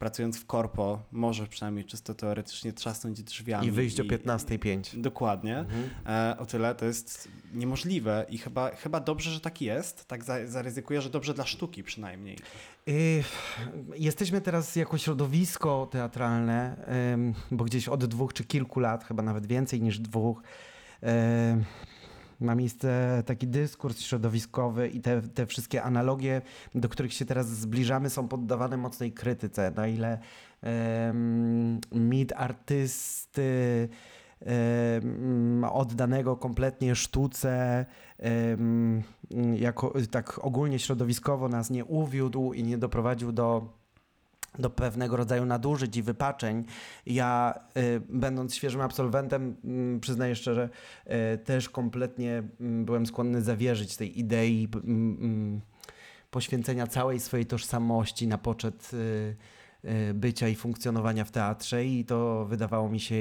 pracując 0.00 0.38
w 0.38 0.46
korpo 0.46 1.02
może 1.12 1.46
przynajmniej 1.46 1.84
czysto 1.84 2.14
teoretycznie 2.14 2.72
trzasnąć 2.72 3.22
drzwiami. 3.22 3.66
I 3.66 3.70
wyjść 3.70 4.00
o 4.00 4.04
15.05. 4.04 5.00
Dokładnie. 5.00 5.58
Mhm. 5.58 5.90
E, 6.06 6.38
o 6.38 6.46
tyle 6.46 6.74
to 6.74 6.84
jest 6.84 7.28
niemożliwe 7.54 8.26
i 8.28 8.38
chyba, 8.38 8.70
chyba 8.70 9.00
dobrze, 9.00 9.30
że 9.30 9.40
tak 9.40 9.62
jest. 9.62 10.08
Tak 10.08 10.24
za, 10.24 10.46
zaryzykuję, 10.46 11.02
że 11.02 11.10
dobrze 11.10 11.34
dla 11.34 11.46
sztuki 11.46 11.82
przynajmniej. 11.82 12.38
Y, 12.88 13.24
Jesteśmy 13.96 14.40
teraz 14.40 14.76
jako 14.76 14.98
środowisko 14.98 15.88
teatralne, 15.90 16.76
ym, 17.12 17.34
bo 17.50 17.64
gdzieś 17.64 17.88
od 17.88 18.04
dwóch 18.04 18.32
czy 18.32 18.44
kilku 18.44 18.80
lat, 18.80 19.04
chyba 19.04 19.22
nawet 19.22 19.46
więcej 19.46 19.82
niż 19.82 19.98
dwóch, 19.98 20.42
ym, 21.52 21.64
ma 22.40 22.54
miejsce 22.54 23.22
taki 23.26 23.46
dyskurs 23.46 24.00
środowiskowy 24.00 24.88
i 24.88 25.00
te, 25.00 25.22
te 25.22 25.46
wszystkie 25.46 25.82
analogie, 25.82 26.42
do 26.74 26.88
których 26.88 27.12
się 27.12 27.24
teraz 27.24 27.48
zbliżamy, 27.48 28.10
są 28.10 28.28
poddawane 28.28 28.76
mocnej 28.76 29.12
krytyce. 29.12 29.72
Na 29.76 29.86
ile 29.86 30.18
ym, 31.08 31.80
mit 31.92 32.32
artysty 32.32 33.88
ym, 35.02 35.64
oddanego 35.64 36.36
kompletnie 36.36 36.94
sztuce, 36.94 37.86
ym, 38.50 39.02
jako 39.54 39.94
tak 40.10 40.38
ogólnie 40.42 40.78
środowiskowo 40.78 41.48
nas 41.48 41.70
nie 41.70 41.84
uwiódł 41.84 42.52
i 42.52 42.64
nie 42.64 42.78
doprowadził 42.78 43.32
do 43.32 43.79
do 44.58 44.70
pewnego 44.70 45.16
rodzaju 45.16 45.44
nadużyć 45.44 45.96
i 45.96 46.02
wypaczeń. 46.02 46.64
Ja, 47.06 47.54
y, 47.76 48.00
będąc 48.08 48.54
świeżym 48.54 48.80
absolwentem, 48.80 49.56
mm, 49.64 50.00
przyznaję 50.00 50.36
szczerze, 50.36 50.68
y, 51.34 51.38
też 51.38 51.68
kompletnie 51.68 52.42
mm, 52.60 52.84
byłem 52.84 53.06
skłonny 53.06 53.42
zawierzyć 53.42 53.96
tej 53.96 54.20
idei 54.20 54.68
mm, 54.74 55.60
poświęcenia 56.30 56.86
całej 56.86 57.20
swojej 57.20 57.46
tożsamości 57.46 58.28
na 58.28 58.38
poczet 58.38 58.90
y, 58.92 59.36
y, 59.84 60.14
bycia 60.14 60.48
i 60.48 60.54
funkcjonowania 60.54 61.24
w 61.24 61.30
teatrze 61.30 61.84
i 61.84 62.04
to 62.04 62.46
wydawało 62.46 62.88
mi 62.88 63.00
się 63.00 63.14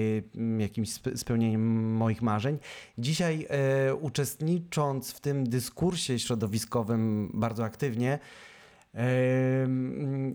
jakimś 0.60 0.90
spe- 0.90 1.18
spełnieniem 1.18 1.94
moich 1.94 2.22
marzeń. 2.22 2.60
Dzisiaj 2.98 3.48
y, 3.90 3.96
uczestnicząc 3.96 5.12
w 5.12 5.20
tym 5.20 5.50
dyskursie 5.50 6.20
środowiskowym 6.20 7.32
bardzo 7.34 7.64
aktywnie, 7.64 8.20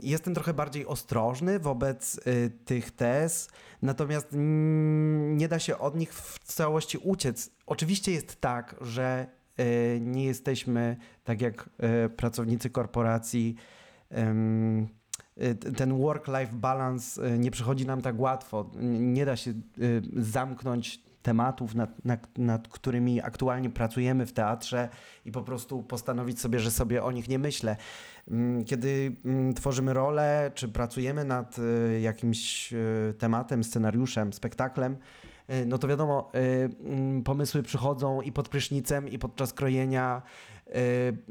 Jestem 0.02 0.34
trochę 0.34 0.54
bardziej 0.54 0.87
ostrożny 0.87 1.58
wobec 1.58 2.20
y, 2.26 2.50
tych 2.64 2.90
tez, 2.90 3.49
natomiast 3.82 4.32
mm, 4.32 5.37
nie 5.37 5.49
da 5.49 5.58
się 5.58 5.78
od 5.78 5.96
nich 5.96 6.14
w 6.14 6.38
całości 6.38 6.99
uciec. 6.99 7.50
Oczywiście 7.66 8.12
jest 8.12 8.40
tak, 8.40 8.76
że 8.80 9.26
y, 9.61 9.99
nie 10.00 10.25
jesteśmy 10.25 10.96
tak 11.25 11.40
jak 11.40 11.70
y, 12.06 12.08
pracownicy 12.08 12.70
korporacji. 12.70 13.54
Ten 15.76 15.99
work-life 15.99 16.52
balance 16.52 17.38
nie 17.38 17.50
przychodzi 17.50 17.87
nam 17.87 18.02
tak 18.02 18.20
łatwo. 18.20 18.70
Nie 18.82 19.25
da 19.25 19.37
się 19.37 19.54
zamknąć 20.16 21.02
tematów, 21.25 21.75
nad, 21.75 22.04
nad, 22.04 22.38
nad 22.38 22.69
którymi 22.69 23.21
aktualnie 23.23 23.71
pracujemy 23.71 24.26
w 24.26 24.33
teatrze 24.33 24.88
i 25.25 25.33
po 25.33 25.43
prostu 25.43 25.83
postanowić 25.83 26.40
sobie, 26.40 26.59
że 26.59 26.71
sobie 26.71 27.04
o 27.04 27.12
nich 27.12 27.28
nie 27.28 27.38
myślę. 27.38 27.76
Mm, 28.31 28.64
Kiedy 28.64 29.16
mm, 29.25 29.54
tworzymy 29.54 29.95
rolę, 29.95 30.50
czy 30.54 30.69
pracujemy 30.69 31.25
nad 31.25 31.59
y, 31.59 32.00
jakimś 32.00 32.73
y, 32.73 33.14
tematem, 33.19 33.64
scenariuszem, 33.64 34.33
spektaklem, 34.33 34.97
no 35.66 35.78
to 35.78 35.88
wiadomo, 35.88 36.30
y, 36.34 36.38
mm, 36.84 37.22
pomysły 37.22 37.62
przychodzą 37.62 38.20
i 38.20 38.32
pod 38.32 38.48
prysznicem, 38.48 39.08
i 39.08 39.18
podczas 39.18 39.52
krojenia 39.52 40.22
y, 40.66 40.72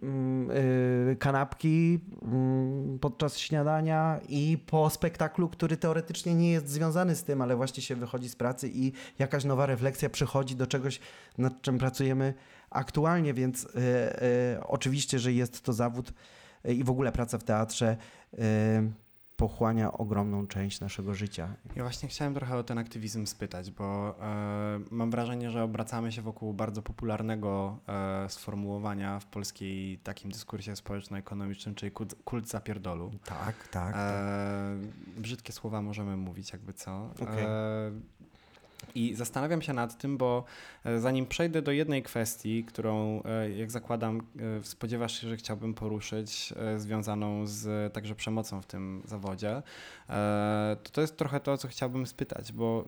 mm, 0.04 1.16
kanapki, 1.20 2.00
mm, 2.22 3.00
podczas 3.00 3.38
śniadania 3.38 4.20
i 4.30 4.58
po 4.66 4.90
spektaklu, 4.90 5.50
który 5.50 5.78
teoretycznie 5.78 6.36
nie 6.36 6.52
jest 6.52 6.70
związany 6.70 7.16
z 7.16 7.24
tym, 7.24 7.42
ale 7.42 7.56
właśnie 7.56 7.84
się 7.84 7.96
wychodzi 7.96 8.30
z 8.30 8.36
pracy 8.36 8.70
i 8.74 8.92
jakaś 9.20 9.46
nowa 9.46 9.66
refleksja 9.66 10.10
przychodzi 10.10 10.56
do 10.56 10.68
czegoś, 10.68 11.00
nad 11.38 11.62
czym 11.62 11.78
pracujemy 11.78 12.34
aktualnie, 12.70 13.34
więc 13.34 13.68
oczywiście, 14.68 15.20
że 15.20 15.34
jest 15.34 15.62
to 15.62 15.74
zawód 15.74 16.14
i 16.66 16.84
w 16.84 16.90
ogóle 16.90 17.12
praca 17.12 17.38
w 17.38 17.44
teatrze 17.44 17.98
pochłania 19.36 19.94
ogromną 19.94 20.48
część 20.48 20.80
naszego 20.80 21.14
życia. 21.14 21.56
Ja 21.76 21.84
właśnie 21.84 22.10
chciałem 22.10 22.34
trochę 22.34 22.58
o 22.58 22.64
ten 22.64 22.78
aktywizm 22.78 23.26
spytać, 23.26 23.72
bo 23.72 24.16
e, 24.22 24.80
mam 24.92 25.12
wrażenie, 25.12 25.52
że 25.52 25.64
obracamy 25.64 26.12
się 26.12 26.22
wokół 26.22 26.54
bardzo 26.54 26.82
popularnego 26.82 27.80
e, 27.88 28.30
sformułowania 28.30 29.20
w 29.20 29.26
polskiej 29.26 29.98
takim 29.98 30.32
dyskursie 30.32 30.76
społeczno-ekonomicznym, 30.76 31.76
czyli 31.76 31.92
kult, 31.92 32.16
kult 32.24 32.48
zapierdolu. 32.48 33.12
Tak, 33.26 33.68
tak. 33.68 33.96
E, 33.98 34.76
brzydkie 35.18 35.54
słowa 35.54 35.82
możemy 35.82 36.18
mówić, 36.18 36.54
jakby 36.54 36.74
co. 36.74 37.10
Okej. 37.22 37.46
I 38.96 39.16
zastanawiam 39.16 39.62
się 39.62 39.74
nad 39.74 39.98
tym, 39.98 40.18
bo 40.18 40.44
e, 40.86 41.00
zanim 41.00 41.26
przejdę 41.26 41.62
do 41.62 41.72
jednej 41.72 42.04
kwestii, 42.04 42.64
którą, 42.64 43.24
e, 43.24 43.52
jak 43.52 43.72
zakładam, 43.72 44.18
e, 44.18 44.64
spodziewasz 44.64 45.22
się, 45.22 45.30
że 45.30 45.38
chciałbym 45.38 45.74
poruszyć, 45.74 46.54
związaną 46.78 47.48
z 47.48 47.94
także 47.94 48.16
przemocą 48.16 48.62
w 48.62 48.66
tym 48.66 49.02
zawodzie, 49.06 49.62
to 50.84 50.90
to 50.92 51.02
jest 51.02 51.18
trochę 51.18 51.40
to, 51.40 51.52
o 51.52 51.58
co 51.58 51.68
chciałbym 51.68 52.08
spytać, 52.08 52.52
bo 52.52 52.86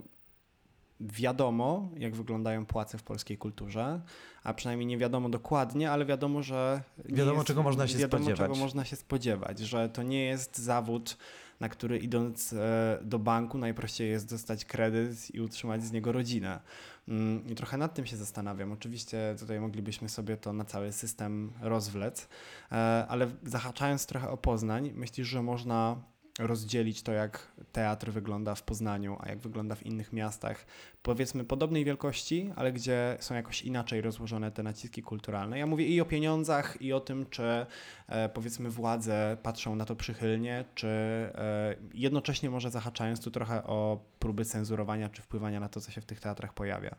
wiadomo, 0.99 1.89
jak 1.97 2.15
wyglądają 2.15 2.65
płace 2.65 2.97
w 2.97 3.03
polskiej 3.03 3.37
kulturze, 3.37 4.01
a 4.43 4.53
przynajmniej 4.53 4.87
nie 4.87 4.97
wiadomo 4.97 5.29
dokładnie, 5.29 5.91
ale 5.91 6.05
wiadomo, 6.05 6.43
że 6.43 6.83
Wiadomo, 7.05 7.35
jest, 7.35 7.47
czego 7.47 7.63
można 7.63 7.87
się 7.87 7.97
wiadomo, 7.97 8.23
spodziewać. 8.23 8.49
czego 8.49 8.55
można 8.55 8.85
się 8.85 8.95
spodziewać, 8.95 9.59
że 9.59 9.89
to 9.89 10.03
nie 10.03 10.25
jest 10.25 10.57
zawód, 10.57 11.17
na 11.59 11.69
który 11.69 11.97
idąc 11.97 12.53
e, 12.53 12.99
do 13.01 13.19
banku 13.19 13.57
najprościej 13.57 14.09
jest 14.09 14.29
dostać 14.29 14.65
kredyt 14.65 15.35
i 15.35 15.41
utrzymać 15.41 15.83
z 15.83 15.91
niego 15.91 16.11
rodzinę. 16.11 16.59
Mm, 17.07 17.47
I 17.47 17.55
trochę 17.55 17.77
nad 17.77 17.93
tym 17.93 18.05
się 18.05 18.17
zastanawiam. 18.17 18.71
Oczywiście 18.71 19.35
tutaj 19.39 19.59
moglibyśmy 19.59 20.09
sobie 20.09 20.37
to 20.37 20.53
na 20.53 20.65
cały 20.65 20.91
system 20.91 21.51
rozwlec, 21.61 22.27
e, 22.71 22.75
ale 23.09 23.27
zahaczając 23.43 24.05
trochę 24.05 24.29
o 24.29 24.37
Poznań, 24.37 24.91
myślisz, 24.95 25.27
że 25.27 25.41
można 25.41 25.95
rozdzielić 26.39 27.01
to, 27.03 27.11
jak 27.11 27.51
teatr 27.71 28.11
wygląda 28.11 28.55
w 28.55 28.63
Poznaniu, 28.63 29.17
a 29.19 29.29
jak 29.29 29.39
wygląda 29.39 29.75
w 29.75 29.85
innych 29.85 30.13
miastach, 30.13 30.65
powiedzmy 31.03 31.43
podobnej 31.43 31.85
wielkości, 31.85 32.51
ale 32.55 32.73
gdzie 32.73 33.17
są 33.19 33.35
jakoś 33.35 33.61
inaczej 33.61 34.01
rozłożone 34.01 34.51
te 34.51 34.63
naciski 34.63 35.03
kulturalne. 35.03 35.59
Ja 35.59 35.67
mówię 35.67 35.85
i 35.85 36.01
o 36.01 36.05
pieniądzach, 36.05 36.81
i 36.81 36.93
o 36.93 36.99
tym, 36.99 37.25
czy 37.29 37.65
e, 38.07 38.29
powiedzmy 38.29 38.69
władze 38.69 39.37
patrzą 39.43 39.75
na 39.75 39.85
to 39.85 39.95
przychylnie, 39.95 40.65
czy 40.75 40.87
e, 40.87 41.75
jednocześnie 41.93 42.49
może 42.49 42.71
zahaczając 42.71 43.21
tu 43.21 43.31
trochę 43.31 43.63
o 43.63 43.99
próby 44.19 44.45
cenzurowania, 44.45 45.09
czy 45.09 45.21
wpływania 45.21 45.59
na 45.59 45.69
to, 45.69 45.81
co 45.81 45.91
się 45.91 46.01
w 46.01 46.05
tych 46.05 46.19
teatrach 46.19 46.53
pojawia. 46.53 46.95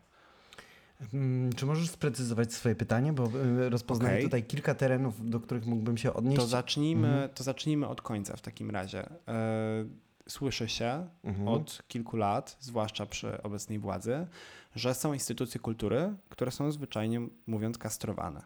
Mm, 1.14 1.52
Czy 1.52 1.66
możesz 1.66 1.90
sprecyzować 1.90 2.52
swoje 2.52 2.74
pytanie, 2.74 3.12
bo 3.12 3.28
y, 3.66 3.68
rozpoznaję 3.70 4.12
Okej. 4.14 4.24
tutaj 4.24 4.44
kilka 4.44 4.74
terenów, 4.74 5.30
do 5.30 5.40
których 5.40 5.66
mógłbym 5.66 5.96
się 5.98 6.14
odnieść. 6.14 6.40
To 6.40 6.46
zacznijmy, 6.46 7.08
Mhm. 7.08 7.28
to 7.30 7.44
zacznijmy 7.44 7.88
od 7.88 8.02
końca 8.02 8.36
w 8.36 8.40
takim 8.40 8.70
razie. 8.70 9.08
E, 9.28 9.84
Słyszy 10.28 10.68
się 10.68 11.06
Mhm. 11.24 11.48
od 11.48 11.82
kilku 11.88 12.16
lat, 12.16 12.56
zwłaszcza 12.60 13.06
przy 13.06 13.42
obecnej 13.42 13.78
władzy, 13.78 14.26
że 14.74 14.94
są 14.94 15.12
instytucje 15.12 15.60
kultury, 15.60 16.14
które 16.28 16.50
są 16.50 16.72
zwyczajnie 16.72 17.20
mówiąc 17.46 17.78
kastrowane. 17.78 18.42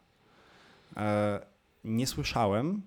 E, 0.97 1.41
Nie 1.85 2.07
słyszałem, 2.07 2.83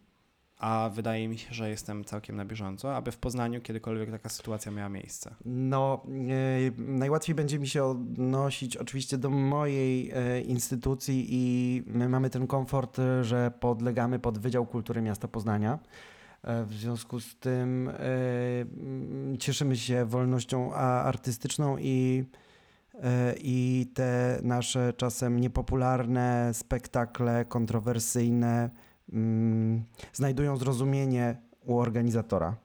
a 0.63 0.89
wydaje 0.89 1.27
mi 1.27 1.37
się, 1.37 1.53
że 1.53 1.69
jestem 1.69 2.05
całkiem 2.05 2.35
na 2.35 2.45
bieżąco, 2.45 2.95
aby 2.95 3.11
w 3.11 3.17
Poznaniu 3.17 3.61
kiedykolwiek 3.61 4.11
taka 4.11 4.29
sytuacja 4.29 4.71
miała 4.71 4.89
miejsce. 4.89 5.35
No, 5.45 6.03
e, 6.07 6.81
najłatwiej 6.81 7.35
będzie 7.35 7.59
mi 7.59 7.67
się 7.67 7.83
odnosić 7.83 8.77
oczywiście 8.77 9.17
do 9.17 9.29
mojej 9.29 10.11
e, 10.11 10.41
instytucji 10.41 11.27
i 11.29 11.83
my 11.87 12.09
mamy 12.09 12.29
ten 12.29 12.47
komfort, 12.47 12.99
e, 12.99 13.23
że 13.23 13.51
podlegamy 13.59 14.19
pod 14.19 14.37
Wydział 14.37 14.65
Kultury 14.65 15.01
Miasta 15.01 15.27
Poznania. 15.27 15.79
W 16.43 16.73
związku 16.73 17.19
z 17.19 17.35
tym 17.35 17.89
cieszymy 19.39 19.77
się 19.77 20.05
wolnością 20.05 20.73
artystyczną 20.73 21.77
i, 21.79 22.23
i 23.41 23.87
te 23.93 24.39
nasze 24.43 24.93
czasem 24.93 25.39
niepopularne 25.39 26.49
spektakle, 26.53 27.45
kontrowersyjne, 27.45 28.69
mm, 29.13 29.83
znajdują 30.13 30.57
zrozumienie 30.57 31.35
u 31.65 31.77
organizatora. 31.79 32.55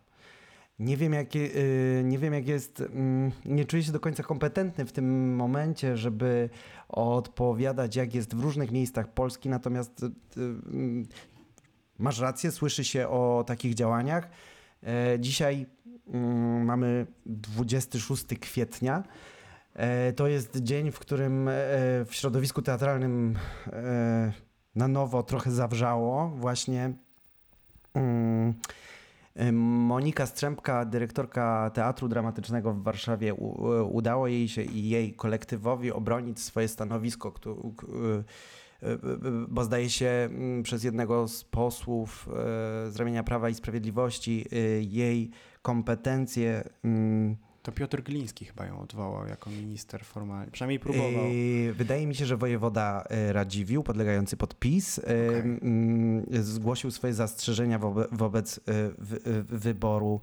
Nie 0.78 0.96
wiem, 0.96 1.12
jakie, 1.12 1.40
y, 1.40 2.02
nie 2.04 2.18
wiem, 2.18 2.34
jak 2.34 2.48
jest. 2.48 2.80
mm, 2.80 3.32
Nie 3.44 3.64
czuję 3.64 3.82
się 3.82 3.92
do 3.92 4.00
końca 4.00 4.22
kompetentny 4.22 4.84
w 4.86 4.92
tym 4.92 5.34
momencie, 5.36 5.96
żeby 5.96 6.50
odpowiadać, 6.88 7.96
jak 7.96 8.14
jest 8.14 8.34
w 8.34 8.40
różnych 8.40 8.70
miejscach 8.70 9.08
Polski. 9.12 9.48
Natomiast 9.48 10.02
y, 10.02 10.06
y, 10.06 10.10
mm, 10.40 11.06
masz 11.98 12.18
rację, 12.20 12.50
słyszy 12.50 12.84
się 12.84 13.08
o 13.08 13.44
takich 13.46 13.74
działaniach. 13.74 14.28
E, 14.86 15.16
Dzisiaj 15.20 15.66
mamy 16.64 17.06
26 17.26 18.38
kwietnia. 18.40 19.02
E, 19.74 20.12
To 20.12 20.26
jest 20.26 20.56
dzień, 20.62 20.90
w 20.92 20.98
którym 20.98 21.48
e, 21.48 21.52
w 22.04 22.08
środowisku 22.10 22.62
teatralnym 22.62 23.38
na 24.78 24.88
nowo 24.88 25.22
trochę 25.22 25.50
zawrzało. 25.50 26.28
Właśnie 26.28 26.92
mm, 27.94 28.54
e, 29.36 29.52
Monika 29.52 30.26
Strzępka, 30.26 30.84
dyrektorka 30.84 31.70
Teatru 31.74 32.08
Dramatycznego 32.08 32.72
w 32.72 32.82
Warszawie, 32.82 33.34
u- 33.34 33.96
udało 33.96 34.26
jej 34.26 34.48
się 34.48 34.62
i 34.62 34.88
jej 34.88 35.14
kolektywowi 35.14 35.92
obronić 35.92 36.40
swoje 36.40 36.68
stanowisko, 36.68 37.32
e, 38.82 38.92
bo 39.48 39.64
zdaje 39.64 39.90
się 39.90 40.06
mm, 40.30 40.62
przez 40.62 40.84
jednego 40.84 41.28
z 41.28 41.44
posłów 41.44 42.28
z 42.88 42.96
ramienia 42.96 43.22
Prawa 43.24 43.48
i 43.48 43.54
Sprawiedliwości 43.54 44.46
jej 44.80 45.30
kompetencje 45.62 46.68
mm, 46.84 47.36
To 47.62 47.72
Piotr 47.72 48.02
Gliński 48.02 48.44
chyba 48.44 48.66
ją 48.66 48.80
odwołał 48.80 49.26
jako 49.26 49.50
minister 49.50 50.04
formalnie. 50.04 50.50
Przynajmniej 50.52 50.80
próbował. 50.80 51.24
Yy, 51.24 51.72
Wydaje 51.74 52.06
mi 52.06 52.14
się, 52.14 52.26
że 52.26 52.36
wojewoda 52.36 53.04
e, 53.10 53.32
Radziwiłł, 53.32 53.82
podlegający 53.84 54.36
pod 54.36 54.58
PiS, 54.58 54.98
e, 54.98 55.02
Okej. 55.02 55.40
mm, 55.40 56.26
zgłosił 56.30 56.90
swoje 56.90 57.14
zastrzeżenia 57.14 57.78
wobe, 57.78 58.06
wobec 58.12 58.58
e, 58.58 58.60
wyboru 59.42 60.20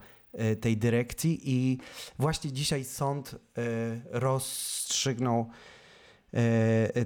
tej 0.61 0.77
dyrekcji 0.77 1.39
i 1.43 1.77
właśnie 2.19 2.51
dzisiaj 2.51 2.83
sąd 2.83 3.35
rozstrzygnął 4.11 5.49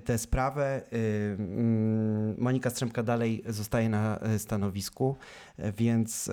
tę 0.06 0.18
sprawę. 0.18 0.82
Monika 2.38 2.70
Strzemka 2.70 3.04
dalej 3.04 3.44
zostaje 3.48 3.90
na 3.90 4.20
stanowisku, 4.38 5.16
więc 5.78 6.32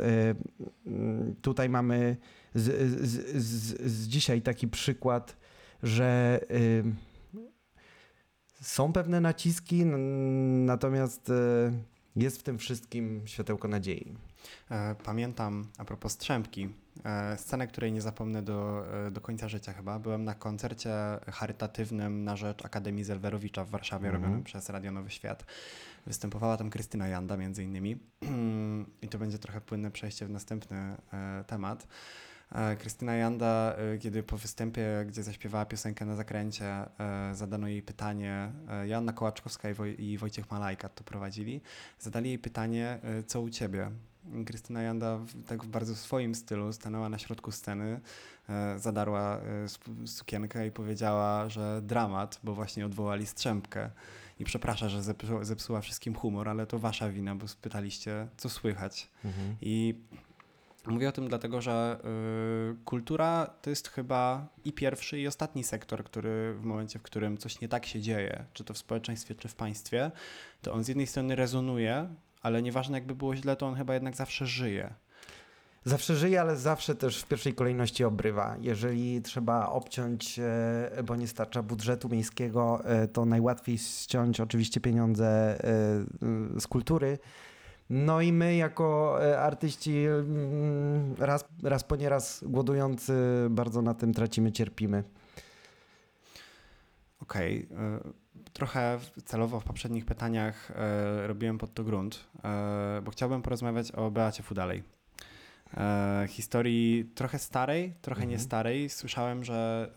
tutaj 1.43 1.69
mamy 1.69 2.17
z, 2.57 3.01
z, 3.09 3.45
z, 3.45 3.83
z 3.93 4.09
dzisiaj 4.09 4.43
taki 4.43 4.69
przykład, 4.69 5.37
że 5.83 6.41
y, 6.51 6.85
są 8.61 8.93
pewne 8.93 9.21
naciski, 9.21 9.85
natomiast 10.65 11.31
y, 11.31 11.33
jest 12.17 12.41
w 12.41 12.43
tym 12.43 12.59
wszystkim 12.59 13.23
światełko 13.25 13.69
nadziei. 13.69 14.15
E, 14.71 14.95
Pamiętam, 15.05 15.67
a 15.79 15.85
propos 15.85 16.13
Strzępki, 16.13 16.69
e, 17.05 17.39
scenę, 17.39 17.67
której 17.67 17.93
nie 17.93 18.01
zapomnę 18.01 18.43
do, 18.43 18.87
do 19.11 19.21
końca 19.21 19.49
życia 19.49 19.73
chyba. 19.73 19.99
Byłem 19.99 20.25
na 20.25 20.35
koncercie 20.35 20.91
charytatywnym 21.33 22.25
na 22.25 22.37
rzecz 22.37 22.65
Akademii 22.65 23.05
Zelwerowicza 23.05 23.65
w 23.65 23.71
Warszawie, 23.71 24.07
Mhm. 24.07 24.23
robionym 24.23 24.45
przez 24.45 24.69
Radio 24.69 24.93
Nowy 24.93 25.11
Świat. 25.11 25.45
Występowała 26.07 26.57
tam 26.57 26.71
Krystyna 26.71 27.09
Janda 27.09 27.37
między 27.37 27.65
innymi. 27.65 27.97
I 29.03 29.09
to 29.09 29.19
będzie 29.19 29.39
trochę 29.39 29.61
płynne 29.61 29.91
przejście 29.91 30.27
w 30.27 30.31
następny 30.31 30.97
temat. 31.47 31.87
E, 32.53 32.77
Krystyna 32.77 33.15
Janda, 33.15 33.75
e, 33.95 33.99
kiedy 33.99 34.23
po 34.23 34.37
występie, 34.39 35.05
gdzie 35.09 35.23
zaśpiewała 35.23 35.65
piosenkę 35.67 36.05
na 36.05 36.17
zakręcie, 36.17 36.67
e, 36.67 37.35
zadano 37.35 37.69
jej 37.69 37.83
pytanie, 37.83 38.53
Joanna 38.85 39.13
Kołaczkowska 39.13 39.71
i, 39.71 39.75
Woj- 39.75 40.01
i 40.01 40.19
Wojciech 40.19 40.51
Malajka 40.51 40.89
to 40.89 41.05
prowadzili, 41.05 41.61
zadali 41.99 42.29
jej 42.29 42.39
pytanie, 42.39 42.99
co 43.27 43.41
u 43.41 43.51
ciebie? 43.51 43.91
Krystyna 44.47 44.83
Janda 44.83 45.17
w, 45.19 45.45
tak 45.45 45.65
w 45.65 45.69
bardzo 45.69 45.97
swoim 45.97 46.35
stylu 46.35 46.73
stanęła 46.73 47.09
na 47.09 47.19
środku 47.19 47.53
sceny, 47.53 48.01
e, 48.49 48.79
zadarła 48.79 49.39
e, 49.39 50.07
sukienkę 50.07 50.67
i 50.67 50.71
powiedziała, 50.71 51.49
że 51.49 51.81
dramat, 51.83 52.41
bo 52.45 52.55
właśnie 52.55 52.87
odwołali 52.87 53.27
Strzępkę. 53.27 53.91
I 54.39 54.45
przepraszam, 54.45 54.89
że 54.89 55.03
zepsu, 55.03 55.45
zepsuła 55.45 55.81
wszystkim 55.81 56.15
humor, 56.15 56.49
ale 56.49 56.67
to 56.67 56.79
wasza 56.79 57.11
wina, 57.11 57.35
bo 57.35 57.49
spytaliście, 57.49 58.29
co 58.37 58.49
słychać. 58.49 59.11
I 59.61 59.95
mówię 60.87 61.09
o 61.09 61.13
tym 61.13 61.29
dlatego, 61.29 61.61
że 61.61 61.99
y, 62.73 62.85
kultura 62.85 63.51
to 63.63 63.71
jest 63.71 63.89
chyba 63.89 64.47
i 64.65 64.73
pierwszy, 64.73 65.21
i 65.21 65.27
ostatni 65.27 65.65
sektor, 65.65 66.05
który 66.05 66.55
w 66.55 66.65
momencie, 66.65 66.99
w 66.99 67.03
którym 67.03 67.39
coś 67.39 67.61
nie 67.61 67.69
tak 67.69 67.87
się 67.87 68.01
dzieje, 68.01 68.45
czy 68.53 68.65
to 68.65 68.75
w 68.75 68.79
społeczeństwie, 68.79 69.35
czy 69.35 69.49
w 69.49 69.55
państwie, 69.55 70.11
to 70.63 70.73
on 70.73 70.85
z 70.85 70.89
jednej 70.89 71.07
strony 71.07 71.37
rezonuje, 71.37 72.09
ale 72.43 72.63
nieważne 72.63 72.99
jakby 72.99 73.15
było 73.15 73.37
źle, 73.37 73.57
to 73.57 73.67
on 73.67 73.75
chyba 73.75 73.95
jednak 73.95 74.17
zawsze 74.17 74.47
żyje. 74.47 74.95
Zawsze 75.87 76.17
żyje, 76.17 76.41
ale 76.41 76.57
zawsze 76.57 76.95
też 76.95 77.23
w 77.23 77.27
pierwszej 77.27 77.55
kolejności 77.55 78.05
obrywa. 78.05 78.57
Jeżeli 78.61 79.23
trzeba 79.23 79.69
obciąć, 79.69 80.39
e, 80.39 81.03
bo 81.05 81.17
nie 81.17 81.29
starcza 81.29 81.63
budżetu 81.63 82.09
miejskiego, 82.09 82.85
e, 82.85 83.09
to 83.09 83.25
najłatwiej 83.25 83.79
ściąć 83.79 84.41
oczywiście 84.41 84.81
pieniądze 84.81 85.27
e, 85.27 86.61
z 86.61 86.67
kultury. 86.67 87.19
No 87.91 88.21
i 88.21 88.33
my 88.33 88.57
jako 88.57 89.19
e, 89.25 89.41
artyści 89.41 90.05
mm, 90.07 91.15
raz, 91.19 91.45
raz 91.63 91.85
po 91.85 91.97
nieraz 91.97 92.45
głodujący 92.47 93.13
bardzo 93.51 93.83
na 93.83 93.95
tym 93.95 94.15
tracimy, 94.15 94.53
cierpimy. 94.53 95.05
Okej. 97.23 97.69
y, 97.71 98.27
Trochę 98.53 98.99
w- 98.99 99.23
celowo 99.23 99.61
w 99.61 99.65
poprzednich 99.65 100.05
pytaniach 100.05 100.71
e, 100.71 101.27
robiłem 101.27 101.59
pod 101.59 101.75
to 101.75 101.85
grunt, 101.85 102.25
e, 102.45 103.01
bo 103.05 103.11
chciałbym 103.11 103.43
porozmawiać 103.43 103.93
o 103.93 104.11
Beacie 104.11 104.43
Fudalej. 104.43 104.83
E, 105.77 106.25
historii 106.29 107.11
trochę 107.15 107.39
starej, 107.39 107.95
trochę 108.03 108.21
nie 108.21 108.27
Mhm. 108.35 108.41
starej. 108.41 108.89
Słyszałem, 108.89 109.45
że 109.45 109.91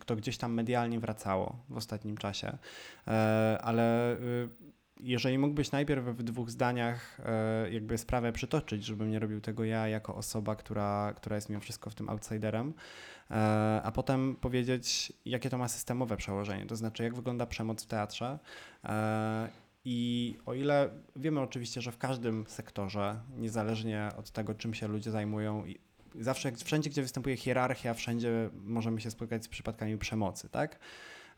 e, 0.00 0.04
to 0.06 0.16
gdzieś 0.16 0.38
tam 0.38 0.52
medialnie 0.54 1.00
wracało 1.00 1.56
w 1.68 1.76
ostatnim 1.76 2.16
czasie, 2.16 2.58
e, 3.08 3.58
ale 3.62 4.16
jeżeli 5.00 5.38
mógłbyś 5.38 5.72
najpierw 5.72 6.04
w 6.04 6.22
dwóch 6.22 6.50
zdaniach 6.50 7.20
e, 7.24 7.70
jakby 7.72 7.98
sprawę 7.98 8.32
przytoczyć, 8.32 8.84
żebym 8.84 9.10
nie 9.10 9.18
robił 9.18 9.40
tego 9.40 9.64
ja 9.64 9.88
jako 9.88 10.14
osoba, 10.14 10.56
która, 10.56 11.12
która 11.16 11.36
jest 11.36 11.48
mimo 11.48 11.60
wszystko 11.60 11.90
w 11.90 11.94
tym 11.94 12.08
outsiderem, 12.08 12.74
e, 13.30 13.34
a 13.84 13.92
potem 13.92 14.36
powiedzieć, 14.36 15.12
jakie 15.24 15.50
to 15.50 15.58
ma 15.58 15.68
systemowe 15.68 16.16
przełożenie, 16.16 16.66
to 16.66 16.76
znaczy 16.76 17.02
jak 17.02 17.14
wygląda 17.14 17.46
przemoc 17.46 17.84
w 17.84 17.86
teatrze. 17.86 18.38
e, 18.84 19.48
I 19.84 20.36
o 20.46 20.54
ile 20.54 20.90
wiemy 21.16 21.40
oczywiście, 21.40 21.80
że 21.80 21.92
w 21.92 21.98
każdym 21.98 22.44
sektorze, 22.48 23.20
niezależnie 23.36 24.08
od 24.18 24.30
tego, 24.30 24.54
czym 24.54 24.74
się 24.74 24.88
ludzie 24.88 25.10
zajmują, 25.10 25.64
zawsze 26.20 26.52
wszędzie, 26.52 26.90
gdzie 26.90 27.02
występuje 27.02 27.36
hierarchia, 27.36 27.94
wszędzie 27.94 28.50
możemy 28.64 29.00
się 29.00 29.10
spotkać 29.10 29.44
z 29.44 29.48
przypadkami 29.48 29.98
przemocy, 29.98 30.48
tak? 30.48 30.78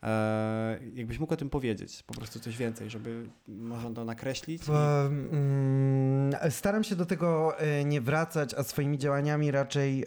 E, 0.03 0.79
jakbyś 0.93 1.19
mógł 1.19 1.33
o 1.33 1.37
tym 1.37 1.49
powiedzieć, 1.49 2.03
po 2.03 2.13
prostu 2.13 2.39
coś 2.39 2.57
więcej, 2.57 2.89
żeby 2.89 3.29
można 3.47 3.91
to 3.91 4.05
nakreślić. 4.05 4.63
Mm, 4.69 6.35
Staram 6.49 6.83
się 6.83 6.95
do 6.95 7.05
tego 7.05 7.59
e, 7.59 7.85
nie 7.85 8.01
wracać, 8.01 8.53
a 8.53 8.63
swoimi 8.63 8.97
działaniami 8.97 9.51
raczej 9.51 10.05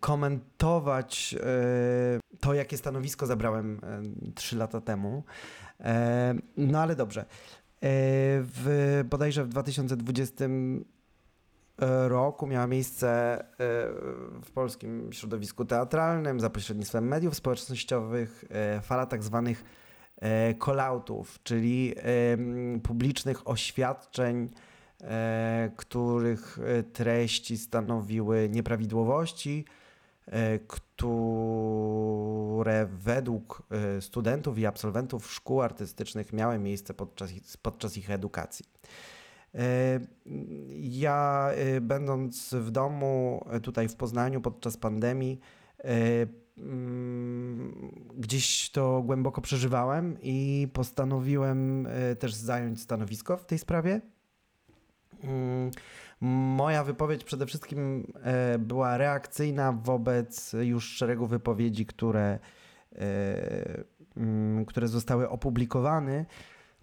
komentować 0.00 1.34
e, 1.40 2.20
to, 2.40 2.54
jakie 2.54 2.76
stanowisko 2.76 3.26
zabrałem 3.26 3.80
trzy 4.34 4.56
lata 4.56 4.80
temu. 4.80 5.22
No 6.56 6.80
ale 6.80 6.96
dobrze. 6.96 7.24
W, 7.82 9.04
bodajże 9.10 9.44
w 9.44 9.48
2020 9.48 10.44
roku 12.08 12.46
miała 12.46 12.66
miejsce 12.66 13.38
e, 13.40 13.44
w 14.42 14.50
polskim 14.54 15.12
środowisku 15.12 15.64
teatralnym 15.64 16.40
za 16.40 16.50
pośrednictwem 16.50 17.08
mediów 17.08 17.36
społecznościowych 17.36 18.44
e, 18.50 18.80
fala 18.80 19.06
tak 19.06 19.22
zwanych 19.22 19.64
e, 20.20 20.54
call-outów, 20.54 21.38
czyli 21.42 21.94
publicznych 22.82 23.48
oświadczeń, 23.48 24.50
e, 25.00 25.70
których 25.76 26.58
e, 26.58 26.82
treści 26.82 27.58
stanowiły 27.58 28.48
nieprawidłowości, 28.48 29.64
e, 30.26 30.58
które 30.58 31.26
według 32.86 33.62
e, 33.70 34.00
studentów 34.02 34.58
i 34.58 34.66
absolwentów 34.66 35.32
szkół 35.32 35.62
artystycznych 35.62 36.32
miały 36.32 36.58
miejsce 36.58 36.94
podczas, 36.94 37.30
ich- 37.32 37.56
podczas 37.62 37.96
ich 37.96 38.10
edukacji. 38.10 38.64
Ja, 40.80 41.50
e, 41.54 41.80
będąc 41.80 42.54
w 42.54 42.70
domu 42.70 43.44
e, 43.50 43.60
tutaj 43.60 43.88
w 43.88 43.96
Poznaniu 43.96 44.40
podczas 44.40 44.76
pandemii, 44.76 45.40
e, 45.84 46.26
mm, 46.58 47.90
gdzieś 48.16 48.70
to 48.70 49.02
głęboko 49.02 49.40
przeżywałem 49.40 50.16
i 50.22 50.68
postanowiłem 50.72 51.86
e, 51.86 52.16
też 52.16 52.34
zająć 52.34 52.80
stanowisko 52.80 53.36
w 53.36 53.46
tej 53.46 53.58
sprawie. 53.58 54.00
Mm, 55.24 55.70
Moja 56.56 56.84
wypowiedź 56.84 57.24
przede 57.24 57.46
wszystkim 57.46 58.12
była 58.58 58.96
reakcyjna 58.96 59.72
wobec 59.72 60.52
już 60.52 60.84
szeregu 60.88 61.26
wypowiedzi, 61.26 61.86
które, 61.86 62.38
mm, 64.16 64.64
które 64.64 64.88
zostały 64.88 65.28
opublikowane. 65.28 66.26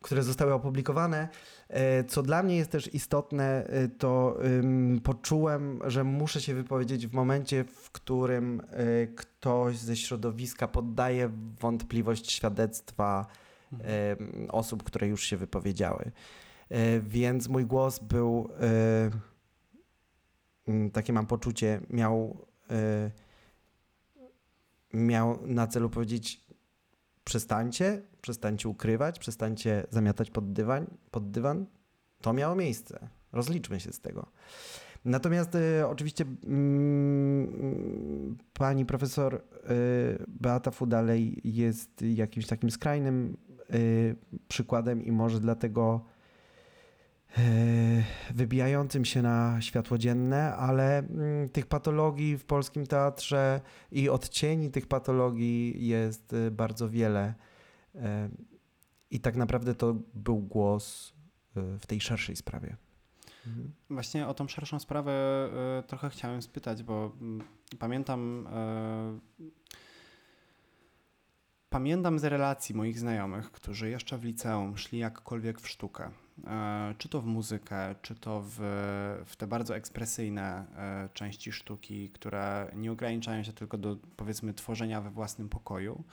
które 0.02 0.24
zostały 0.24 0.54
opublikowane. 0.54 1.28
E, 1.72 2.04
Co 2.04 2.24
dla 2.24 2.44
mnie 2.44 2.56
jest 2.56 2.72
też 2.72 2.94
istotne, 2.94 3.66
e, 3.66 3.88
to 3.88 4.40
poczułem, 5.04 5.80
że 5.88 6.04
muszę 6.04 6.42
się 6.42 6.54
wypowiedzieć 6.54 7.08
w 7.08 7.14
momencie, 7.14 7.64
w 7.64 7.92
którym 7.92 8.62
e, 8.62 9.08
ktoś 9.08 9.78
ze 9.78 9.96
środowiska 9.96 10.68
poddaje 10.68 11.32
wątpliwość 11.60 12.32
świadectwa 12.32 13.26
osób, 14.50 14.84
które 14.84 15.08
już 15.08 15.24
się 15.24 15.38
wypowiedziały. 15.38 16.12
Więc 17.04 17.48
mój 17.48 17.66
głos 17.66 18.00
był, 18.00 18.50
takie 20.94 21.14
mam 21.14 21.28
poczucie, 21.28 21.82
miał, 21.90 22.46
miał 24.94 25.40
na 25.48 25.68
celu 25.68 25.90
powiedzieć 25.90 26.41
przestańcie, 27.32 28.02
przestańcie 28.22 28.70
ukrywać, 28.70 29.20
przestańcie 29.20 29.88
zamiatać 29.90 30.32
pod 30.32 30.54
dywan, 30.54 30.88
pod 31.12 31.32
dywan. 31.32 31.66
To 32.22 32.34
miało 32.34 32.56
miejsce. 32.56 33.10
Rozliczmy 33.32 33.80
się 33.80 33.94
z 33.94 34.00
tego. 34.00 34.28
Natomiast 35.06 35.56
e, 35.56 35.88
oczywiście 35.88 36.26
mm, 36.44 38.38
pani 38.54 38.86
profesor 38.86 39.36
e, 39.36 39.40
Beata 40.28 40.72
Fudalej 40.72 41.42
jest 41.44 42.02
jakimś 42.02 42.48
takim 42.48 42.72
skrajnym 42.72 43.38
e, 43.70 43.76
przykładem 44.48 45.06
i 45.06 45.12
może 45.12 45.40
dlatego 45.40 46.06
wybijającym 48.34 49.06
się 49.06 49.22
na 49.22 49.62
światło 49.62 49.98
dzienne, 49.98 50.56
ale 50.56 50.98
mm, 50.98 51.50
tych 51.50 51.66
patologii 51.66 52.38
w 52.38 52.46
polskim 52.46 52.88
teatrze 52.88 53.62
i 53.92 54.10
odcieni 54.10 54.72
tych 54.72 54.88
patologii 54.88 55.88
jest 55.88 56.34
e, 56.34 56.52
bardzo 56.52 56.90
wiele. 56.90 57.34
E, 57.96 58.30
I 59.12 59.20
tak 59.20 59.36
naprawdę 59.36 59.76
to 59.76 59.96
był 60.14 60.38
głos 60.38 61.14
e, 61.56 61.78
w 61.78 61.86
tej 61.86 62.02
szerszej 62.02 62.36
sprawie. 62.36 62.76
Mhm. 63.48 63.72
Właśnie 63.90 64.28
o 64.28 64.34
tą 64.34 64.48
szerszą 64.48 64.80
sprawę 64.80 65.12
e, 65.80 65.84
trochę 65.84 66.10
chciałem 66.10 66.42
spytać, 66.42 66.84
bo 66.84 67.12
mm, 67.22 67.44
pamiętam. 67.80 68.48
Pamiętam 71.72 72.20
z 72.20 72.24
relacji 72.24 72.76
moich 72.76 73.00
znajomych, 73.00 73.52
którzy 73.52 73.90
jeszcze 73.90 74.18
w 74.18 74.24
liceum 74.24 74.78
szli 74.78 75.00
jakkolwiek 75.00 75.62
w 75.62 75.70
sztukę. 75.70 76.10
E, 76.48 76.96
Czy 76.98 77.10
to 77.10 77.22
w 77.22 77.26
muzykę, 77.26 77.96
czy 78.02 78.16
to 78.16 78.44
w, 78.46 78.58
w 79.26 79.36
te 79.36 79.48
bardzo 79.48 79.76
ekspresyjne 79.76 80.66
e, 80.76 81.10
części 81.14 81.52
sztuki, 81.52 82.10
które 82.10 82.72
nie 82.76 82.92
ograniczają 82.92 83.44
się 83.44 83.54
tylko 83.54 83.78
do 83.78 83.98
powiedzmy 84.18 84.54
tworzenia 84.54 85.02
we 85.02 85.10
własnym 85.10 85.50
pokoju. 85.50 86.04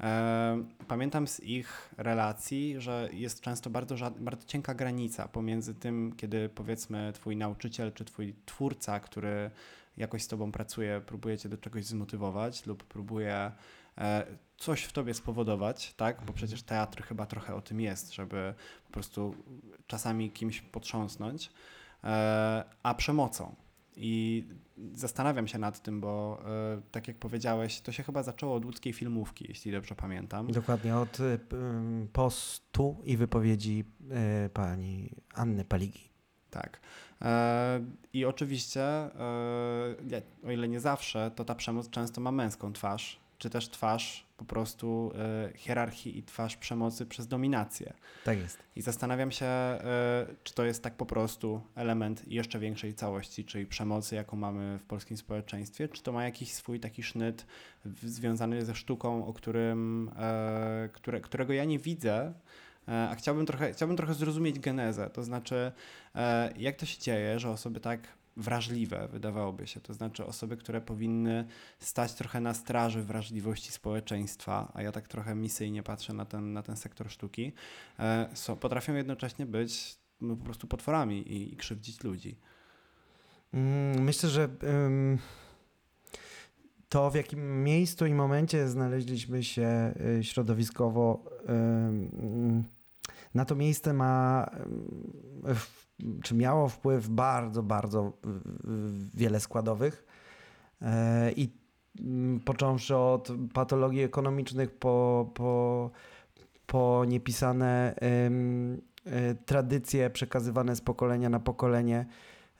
E, 0.00 0.64
Pamiętam 0.88 1.26
z 1.26 1.40
ich 1.40 1.94
relacji, 1.96 2.74
że 2.78 3.08
jest 3.12 3.40
często 3.40 3.70
bardzo, 3.70 3.96
bardzo 4.20 4.46
cienka 4.46 4.74
granica 4.74 5.28
pomiędzy 5.28 5.74
tym, 5.74 6.12
kiedy 6.16 6.48
powiedzmy 6.48 7.12
twój 7.12 7.36
nauczyciel 7.36 7.92
czy 7.92 8.04
twój 8.04 8.34
twórca, 8.46 9.00
który 9.00 9.50
jakoś 9.96 10.22
z 10.22 10.28
tobą 10.28 10.52
pracuje, 10.52 11.00
próbuje 11.06 11.38
cię 11.38 11.48
do 11.48 11.58
czegoś 11.58 11.84
zmotywować 11.84 12.66
lub 12.66 12.84
próbuje 12.84 13.52
coś 14.56 14.82
w 14.82 14.92
tobie 14.92 15.14
spowodować, 15.14 15.94
tak? 15.94 16.24
Bo 16.26 16.32
przecież 16.32 16.62
teatr 16.62 17.02
chyba 17.02 17.26
trochę 17.26 17.54
o 17.54 17.60
tym 17.60 17.80
jest, 17.80 18.14
żeby 18.14 18.54
po 18.86 18.92
prostu 18.92 19.34
czasami 19.86 20.30
kimś 20.30 20.60
potrząsnąć, 20.60 21.50
e, 22.04 22.64
a 22.82 22.94
przemocą. 22.94 23.54
I 23.96 24.44
zastanawiam 24.92 25.48
się 25.48 25.58
nad 25.58 25.82
tym, 25.82 26.00
bo 26.00 26.42
e, 26.46 26.80
tak 26.92 27.08
jak 27.08 27.16
powiedziałeś, 27.16 27.80
to 27.80 27.92
się 27.92 28.02
chyba 28.02 28.22
zaczęło 28.22 28.54
od 28.54 28.64
łódzkiej 28.64 28.92
filmówki, 28.92 29.44
jeśli 29.48 29.72
dobrze 29.72 29.94
pamiętam. 29.94 30.46
Dokładnie 30.46 30.96
od 30.96 31.20
y, 31.20 31.38
postu 32.12 32.96
i 33.04 33.16
wypowiedzi 33.16 33.84
pani 34.52 35.10
Anny 35.34 35.64
Paligi. 35.64 36.10
Tak. 36.50 36.80
E, 37.22 37.80
I 38.12 38.24
oczywiście, 38.24 38.82
e, 38.82 40.22
o 40.46 40.50
ile 40.50 40.68
nie 40.68 40.80
zawsze, 40.80 41.30
to 41.34 41.44
ta 41.44 41.54
przemoc 41.54 41.90
często 41.90 42.20
ma 42.20 42.32
męską 42.32 42.72
twarz, 42.72 43.20
czy 43.38 43.50
też 43.50 43.68
twarz 43.68 44.26
po 44.36 44.44
prostu 44.44 45.12
e, 45.14 45.50
hierarchii 45.54 46.18
i 46.18 46.22
twarz 46.22 46.56
przemocy 46.56 47.06
przez 47.06 47.28
dominację. 47.28 47.92
Tak 48.24 48.38
jest. 48.38 48.58
I 48.76 48.82
zastanawiam 48.82 49.30
się, 49.30 49.46
e, 49.46 50.26
czy 50.44 50.54
to 50.54 50.64
jest 50.64 50.82
tak 50.82 50.94
po 50.94 51.06
prostu 51.06 51.60
element 51.74 52.28
jeszcze 52.28 52.58
większej 52.58 52.94
całości, 52.94 53.44
czyli 53.44 53.66
przemocy, 53.66 54.14
jaką 54.14 54.36
mamy 54.36 54.78
w 54.78 54.84
polskim 54.84 55.16
społeczeństwie, 55.16 55.88
czy 55.88 56.02
to 56.02 56.12
ma 56.12 56.24
jakiś 56.24 56.52
swój 56.52 56.80
taki 56.80 57.02
sznyt 57.02 57.46
związany 58.02 58.64
ze 58.64 58.74
sztuką, 58.74 59.26
o 59.26 59.32
którym, 59.32 60.10
e, 60.16 60.88
które, 60.92 61.20
którego 61.20 61.52
ja 61.52 61.64
nie 61.64 61.78
widzę, 61.78 62.32
a 63.10 63.14
chciałbym 63.14 63.46
trochę, 63.46 63.72
chciałbym 63.72 63.96
trochę 63.96 64.14
zrozumieć 64.14 64.58
genezę, 64.58 65.10
to 65.10 65.24
znaczy 65.24 65.72
jak 66.56 66.76
to 66.76 66.86
się 66.86 67.00
dzieje, 67.00 67.38
że 67.38 67.50
osoby 67.50 67.80
tak 67.80 68.08
wrażliwe, 68.36 69.08
wydawałoby 69.12 69.66
się, 69.66 69.80
to 69.80 69.94
znaczy 69.94 70.26
osoby, 70.26 70.56
które 70.56 70.80
powinny 70.80 71.46
stać 71.78 72.14
trochę 72.14 72.40
na 72.40 72.54
straży 72.54 73.02
wrażliwości 73.02 73.72
społeczeństwa, 73.72 74.72
a 74.74 74.82
ja 74.82 74.92
tak 74.92 75.08
trochę 75.08 75.34
misyjnie 75.34 75.82
patrzę 75.82 76.12
na 76.12 76.24
ten, 76.24 76.52
na 76.52 76.62
ten 76.62 76.76
sektor 76.76 77.10
sztuki, 77.10 77.52
e, 77.98 78.28
są, 78.34 78.56
potrafią 78.56 78.94
jednocześnie 78.94 79.46
być 79.46 79.98
no, 80.20 80.36
po 80.36 80.44
prostu 80.44 80.66
potworami 80.66 81.32
i, 81.32 81.52
i 81.52 81.56
krzywdzić 81.56 82.04
ludzi. 82.04 82.36
Mm, 83.54 84.04
Myślę, 84.04 84.28
że 84.28 84.48
to 86.88 87.10
w 87.10 87.14
jakim 87.14 87.64
miejscu 87.64 88.06
i 88.06 88.14
momencie 88.14 88.68
znaleźliśmy 88.68 89.44
się 89.44 89.94
y, 90.18 90.24
środowiskowo, 90.24 91.24
na 93.36 93.44
to 93.44 93.54
miejsce 93.54 93.92
ma, 93.92 94.46
czy 96.22 96.34
miało 96.34 96.68
wpływ 96.68 97.08
bardzo, 97.08 97.62
bardzo 97.62 98.12
wiele 99.14 99.40
składowych. 99.40 100.06
E, 100.82 101.32
I 101.32 101.52
mm, 102.00 102.40
począwszy 102.40 102.96
od 102.96 103.28
patologii 103.54 104.02
ekonomicznych 104.02 104.70
po, 104.70 105.30
po, 105.34 105.90
po 106.66 107.04
niepisane 107.08 107.94
y, 109.06 109.36
tradycje 109.46 110.10
przekazywane 110.10 110.76
z 110.76 110.80
pokolenia 110.80 111.28
na 111.28 111.40
pokolenie, 111.40 112.06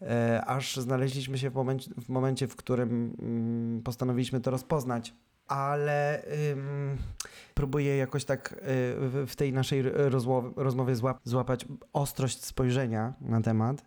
e, 0.02 0.44
aż 0.46 0.76
znaleźliśmy 0.76 1.38
się 1.38 1.50
w 1.50 1.54
momencie, 1.54 1.90
w, 2.00 2.08
momencie, 2.08 2.48
w 2.48 2.56
którym 2.56 3.16
mm, 3.22 3.82
postanowiliśmy 3.82 4.40
to 4.40 4.50
rozpoznać. 4.50 5.14
Ale 5.46 6.22
ym, 6.52 6.98
próbuję 7.54 7.96
jakoś 7.96 8.24
tak 8.24 8.52
y, 8.52 8.56
w, 9.26 9.32
tej 9.36 9.52
naszej 9.52 9.82
rozmowie, 10.56 10.96
złap, 10.96 11.20
złapać 11.24 11.64
ostrość 11.92 12.44
spojrzenia 12.44 13.14
na 13.20 13.40
temat. 13.40 13.82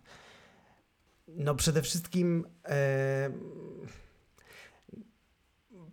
No 1.28 1.54
przede 1.54 1.82
wszystkim 1.82 2.46
e, 2.64 3.30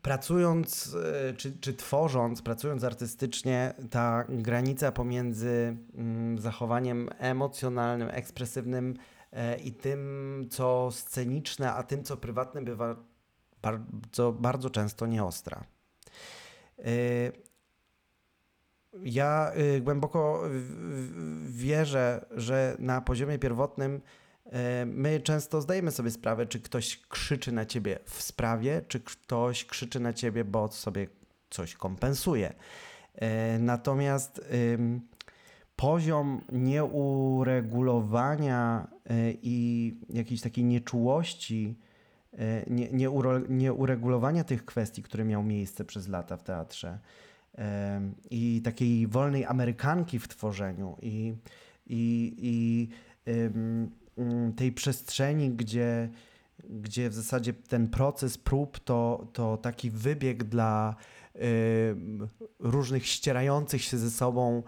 pracując 0.01 0.95
e, 0.95 1.33
czy, 1.33 1.57
czy 1.59 1.73
tworząc, 1.73 2.41
pracując 2.41 2.83
artystycznie, 2.83 3.73
ta 3.89 4.25
granica 4.29 4.91
pomiędzy 4.91 5.77
mm, 5.95 6.39
zachowaniem 6.39 7.09
emocjonalnym, 7.17 8.09
ekspresywnym 8.11 8.93
e, 9.31 9.57
i 9.57 9.71
tym, 9.71 10.47
co 10.51 10.89
sceniczne, 10.91 11.73
a 11.73 11.83
tym, 11.83 12.03
co 12.03 12.17
prywatne, 12.17 12.61
bywa 12.61 12.95
bardzo, 13.61 14.31
bardzo 14.31 14.69
często 14.69 15.07
nieostra. 15.07 15.63
E, 16.79 17.31
Ja 19.03 19.51
y, 19.75 19.81
głęboko 19.81 20.43
wierzę, 21.47 22.25
że 22.31 22.75
na 22.79 23.01
poziomie 23.01 23.39
pierwotnym 23.39 24.01
e, 24.45 24.85
my 24.85 25.19
często 25.19 25.61
zdajemy 25.61 25.91
sobie 25.91 26.11
sprawę, 26.11 26.45
czy 26.45 26.59
ktoś 26.59 27.01
krzyczy 27.09 27.51
na 27.51 27.65
ciebie 27.65 27.99
w 28.05 28.21
sprawie, 28.21 28.81
czy 28.87 28.99
ktoś 28.99 29.65
krzyczy 29.65 29.99
na 29.99 30.13
ciebie, 30.13 30.45
bo 30.45 30.71
sobie 30.71 31.07
coś 31.49 31.75
kompensuje. 31.75 32.53
Natomiast 33.59 34.41
poziom 35.75 36.41
nieuregulowania 36.51 38.87
i 39.41 39.95
jakiejś 40.09 40.41
takiej 40.41 40.63
nieczułości, 40.63 41.79
e, 42.37 42.63
nie, 42.67 42.89
nieuro- 42.91 43.49
nieuregulowania 43.49 44.43
tych 44.43 44.65
kwestii, 44.65 45.03
które 45.03 45.25
miał 45.25 45.43
miejsce 45.43 45.85
przez 45.85 46.07
lata 46.07 46.37
w 46.37 46.43
teatrze 46.43 46.99
i 48.29 48.61
takiej 48.63 49.07
wolnej 49.07 49.45
amerykanki 49.45 50.19
w 50.19 50.27
tworzeniu 50.27 50.97
i, 51.01 51.35
i, 51.87 52.35
i 52.37 52.87
ym, 53.31 53.91
tej 54.55 54.71
przestrzeni, 54.71 55.49
gdzie, 55.49 56.09
gdzie 56.69 57.09
w 57.09 57.13
zasadzie 57.13 57.53
ten 57.53 57.87
proces 57.87 58.37
prób 58.37 58.79
to, 58.79 59.27
to 59.33 59.57
taki 59.57 59.91
wybieg 59.91 60.43
dla 60.43 60.95
różnych 62.59 63.07
ścierających 63.07 63.83
się 63.83 63.97
ze 63.97 64.11
sobą 64.11 64.63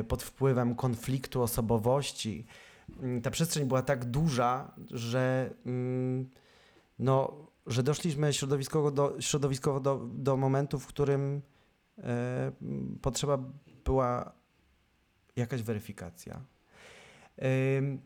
y, 0.00 0.04
pod 0.04 0.22
wpływem 0.22 0.74
konfliktu 0.74 1.42
osobowości. 1.42 2.46
Ym, 3.02 3.22
Ta 3.22 3.30
przestrzeń 3.30 3.68
była 3.68 3.82
tak 3.82 4.04
duża, 4.04 4.72
że 4.90 5.50
ym, 5.66 6.28
no, 7.02 7.46
że 7.66 7.82
doszliśmy 7.82 8.32
środowiskowo 8.32 8.90
do, 8.90 9.20
środowiskowo 9.20 9.80
do, 9.80 10.08
do 10.14 10.36
momentu, 10.36 10.78
w 10.78 10.86
którym 10.86 11.42
e, 11.98 12.52
potrzeba 13.02 13.38
była 13.84 14.32
jakaś 15.36 15.62
weryfikacja. 15.62 16.40
Mm, 17.38 17.98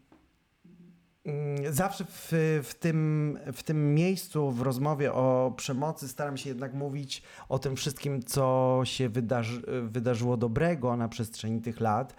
Zawsze 1.70 2.04
w, 2.04 2.32
w, 2.62 2.74
tym, 2.74 3.38
w 3.52 3.62
tym 3.62 3.94
miejscu, 3.94 4.50
w 4.50 4.62
rozmowie 4.62 5.12
o 5.12 5.54
przemocy, 5.56 6.09
staram 6.09 6.37
się 6.37 6.48
jednak 6.48 6.74
mówić 6.74 7.22
o 7.48 7.59
tym 7.59 7.76
wszystkim, 7.76 8.22
co 8.22 8.80
się 8.85 9.09
wydarzy, 9.09 9.62
wydarzyło 9.82 10.37
dobrego 10.37 10.96
na 10.96 11.09
przestrzeni 11.09 11.61
tych 11.61 11.80
lat, 11.80 12.14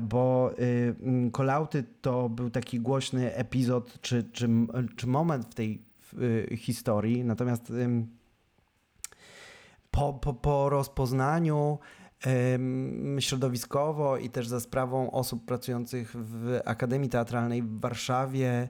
bo 0.00 0.52
y, 0.58 0.94
mm, 1.02 1.30
kolauty 1.30 1.84
to 2.00 2.28
był 2.28 2.50
taki 2.50 2.80
głośny 2.80 3.34
epizod 3.34 4.00
czy, 4.00 4.22
czy, 4.32 4.48
czy 4.96 5.06
moment 5.06 5.46
w 5.46 5.54
tej 5.54 5.82
y, 6.18 6.56
historii, 6.56 7.24
natomiast 7.24 7.72
po, 9.90 10.12
po, 10.12 10.34
po 10.34 10.68
rozpoznaniu 10.68 11.78
środowiskowo 13.18 14.16
i 14.16 14.30
też 14.30 14.48
za 14.48 14.60
sprawą 14.60 15.10
osób 15.10 15.44
pracujących 15.44 16.16
w 16.16 16.60
Akademii 16.64 17.08
Teatralnej 17.08 17.62
w 17.62 17.80
Warszawie 17.80 18.68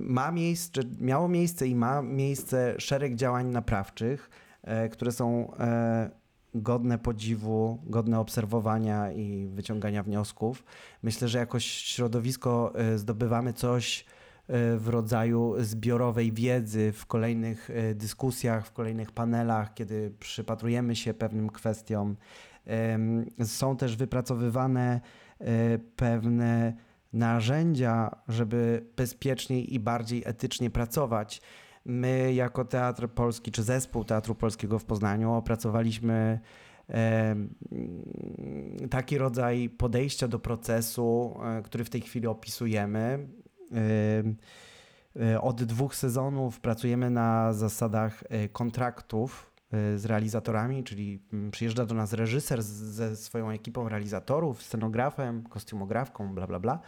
ma 0.00 0.30
miejsce, 0.30 0.80
miało 1.00 1.28
miejsce 1.28 1.66
i 1.66 1.74
ma 1.74 2.02
miejsce 2.02 2.74
szereg 2.78 3.14
działań 3.14 3.46
naprawczych, 3.46 4.30
e, 4.62 4.88
które 4.88 5.12
są 5.12 5.54
e, 5.56 6.10
godne 6.54 6.98
podziwu, 6.98 7.78
godne 7.86 8.20
obserwowania 8.20 9.12
i 9.12 9.46
wyciągania 9.46 10.02
wniosków. 10.02 10.64
Myślę, 11.02 11.28
że 11.28 11.38
jakoś 11.38 11.64
środowisko 11.64 12.72
e, 12.74 12.98
zdobywamy 12.98 13.52
coś 13.52 14.00
e, 14.00 14.76
w 14.76 14.88
rodzaju 14.88 15.54
zbiorowej 15.58 16.32
wiedzy 16.32 16.92
w 16.92 17.06
kolejnych 17.06 17.70
e, 17.70 17.94
dyskusjach, 17.94 18.66
w 18.66 18.72
kolejnych 18.72 19.12
panelach, 19.12 19.74
kiedy 19.74 20.12
przypatrujemy 20.20 20.96
się 20.96 21.14
pewnym 21.14 21.50
kwestiom. 21.50 22.16
Są 23.44 23.76
też 23.76 23.96
wypracowywane 23.96 25.00
pewne 25.96 26.74
narzędzia, 27.12 28.16
żeby 28.28 28.86
bezpieczniej 28.96 29.74
i 29.74 29.80
bardziej 29.80 30.22
etycznie 30.26 30.70
pracować. 30.70 31.42
My, 31.84 32.34
jako 32.34 32.64
Teatr 32.64 33.08
Polski, 33.08 33.52
czy 33.52 33.62
zespół 33.62 34.04
Teatru 34.04 34.34
Polskiego 34.34 34.78
w 34.78 34.84
Poznaniu, 34.84 35.32
opracowaliśmy 35.32 36.40
taki 38.90 39.18
rodzaj 39.18 39.68
podejścia 39.68 40.28
do 40.28 40.38
procesu, 40.38 41.36
e, 41.44 41.62
który 41.62 41.84
w 41.84 41.90
tej 41.90 42.00
chwili 42.00 42.26
opisujemy. 42.26 43.28
E, 45.20 45.40
Od 45.40 45.64
dwóch 45.64 45.94
sezonów 45.94 46.60
pracujemy 46.60 47.10
na 47.10 47.52
zasadach 47.52 48.24
e, 48.28 48.48
kontraktów 48.48 49.50
z 49.96 50.04
realizatorami, 50.04 50.84
czyli 50.84 51.22
mm, 51.32 51.50
przyjeżdża 51.50 51.86
do 51.86 51.94
nas 51.94 52.12
reżyser 52.12 52.62
ze 52.62 53.16
swoją 53.16 53.50
ekipą 53.50 53.88
realizatorów, 53.88 54.62
scenografem, 54.62 55.42
kostiumografką, 55.42 56.34
bla 56.34 56.46
bla 56.46 56.60
bla. 56.60 56.80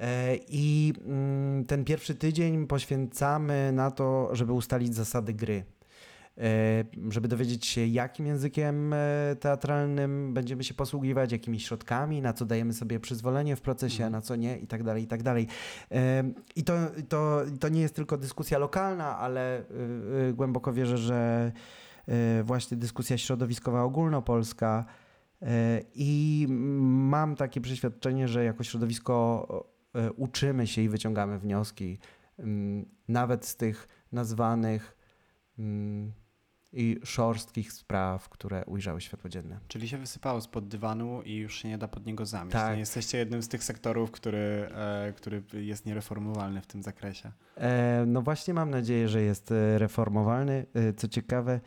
E, 0.00 0.36
I 0.48 0.94
mm, 1.06 1.64
ten 1.64 1.84
pierwszy 1.84 2.14
tydzień 2.14 2.66
poświęcamy 2.66 3.72
na 3.72 3.90
to, 3.90 4.28
żeby 4.32 4.52
ustalić 4.52 4.94
zasady 4.94 5.32
gry. 5.34 5.64
E, 6.38 6.84
Żeby 7.10 7.28
dowiedzieć 7.28 7.66
się, 7.66 7.86
jakim 7.86 8.26
językiem 8.26 8.92
e, 8.92 8.96
teatralnym 9.40 10.34
będziemy 10.34 10.64
się 10.64 10.74
posługiwać, 10.74 11.32
jakimi 11.32 11.60
środkami, 11.60 12.22
na 12.22 12.32
co 12.32 12.44
dajemy 12.46 12.72
sobie 12.72 13.00
przyzwolenie 13.00 13.56
w 13.56 13.60
procesie, 13.60 14.04
Mhm. 14.04 14.12
na 14.12 14.20
co 14.20 14.36
nie 14.36 14.58
i 14.58 14.66
tak 14.66 14.82
dalej, 14.82 15.02
i 15.02 15.06
tak 15.06 15.22
dalej. 15.22 15.46
I 16.56 16.64
to, 16.64 16.72
to, 17.08 17.40
to 17.60 17.68
nie 17.68 17.80
jest 17.80 17.94
tylko 17.94 18.16
dyskusja 18.16 18.58
lokalna, 18.58 19.18
ale 19.18 19.60
y, 19.60 19.64
y, 20.28 20.32
głęboko 20.34 20.72
wierzę, 20.72 20.98
że 20.98 21.52
y, 22.08 22.42
właśnie 22.44 22.76
dyskusja 22.76 23.18
środowiskowa 23.18 23.82
ogólnopolska 23.82 24.84
i 25.94 26.46
mam 26.80 27.36
takie 27.36 27.60
przeświadczenie, 27.60 28.28
że 28.28 28.44
jako 28.44 28.64
środowisko 28.64 29.46
uczymy 30.16 30.66
się 30.66 30.82
i 30.82 30.88
wyciągamy 30.88 31.38
wnioski 31.38 31.98
ym, 32.40 32.86
nawet 33.08 33.46
z 33.46 33.56
tych 33.56 33.88
nazwanych 34.12 34.96
ym, 35.58 36.12
i 36.72 37.00
szorstkich 37.04 37.72
spraw, 37.72 38.28
które 38.28 38.64
ujrzały 38.64 39.00
światło 39.00 39.30
dzienne. 39.30 39.60
Czyli 39.68 39.88
się 39.88 39.98
wysypało 39.98 40.40
spod 40.40 40.68
dywanu 40.68 41.22
i 41.22 41.36
już 41.36 41.54
się 41.62 41.68
nie 41.68 41.78
da 41.78 41.88
pod 41.88 42.06
niego 42.06 42.26
zamieść. 42.26 42.52
Tak. 42.52 42.78
Jesteście 42.78 43.18
jednym 43.18 43.42
z 43.42 43.48
tych 43.48 43.64
sektorów, 43.64 44.10
który, 44.10 44.68
e, 44.74 45.12
który 45.16 45.42
jest 45.52 45.86
niereformowalny 45.86 46.60
w 46.60 46.66
tym 46.66 46.82
zakresie. 46.82 47.32
E, 47.56 48.04
No 48.06 48.22
właśnie 48.22 48.54
mam 48.54 48.70
nadzieję, 48.70 49.08
że 49.08 49.22
jest 49.22 49.52
e, 49.52 49.78
reformowalny. 49.78 50.66
E, 50.74 50.92
Co 50.92 51.08
ciekawe, 51.08 51.60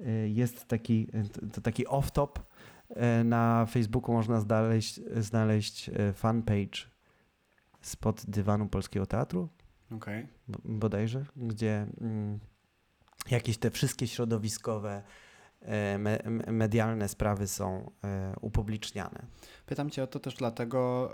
e, 0.00 0.10
jest 0.28 0.64
taki, 0.68 1.08
e, 1.12 1.48
to- 1.50 1.60
taki 1.60 1.86
off-top. 1.86 2.40
E, 2.90 3.24
Na 3.24 3.66
Facebooku 3.66 4.12
można 4.14 4.40
znaleźć, 4.40 5.00
znaleźć 5.16 5.88
e, 5.88 6.12
fanpage 6.12 6.78
spod 7.84 8.22
dywanu 8.28 8.68
Polskiego 8.68 9.06
Teatru, 9.06 9.48
bo- 10.48 10.58
bodajże, 10.64 11.24
gdzie 11.36 11.86
mm, 12.00 12.38
jakieś 13.30 13.58
te 13.58 13.70
wszystkie 13.70 14.06
środowiskowe, 14.06 15.02
e, 15.60 15.98
me, 15.98 16.18
me- 16.24 16.52
medialne 16.52 17.08
sprawy 17.08 17.46
są 17.46 17.90
e, 18.04 18.34
upubliczniane. 18.40 19.26
Pytam 19.66 19.90
cię 19.90 20.02
o 20.02 20.06
to 20.06 20.20
też 20.20 20.34
dlatego, 20.34 21.10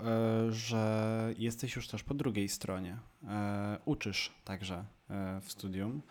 e, 0.47 0.51
że 0.51 1.33
jesteś 1.37 1.75
już 1.75 1.87
też 1.87 2.03
po 2.03 2.13
drugiej 2.13 2.49
stronie. 2.49 2.97
Uczysz 3.85 4.33
także 4.43 4.85
w 5.41 5.51
studium 5.51 6.01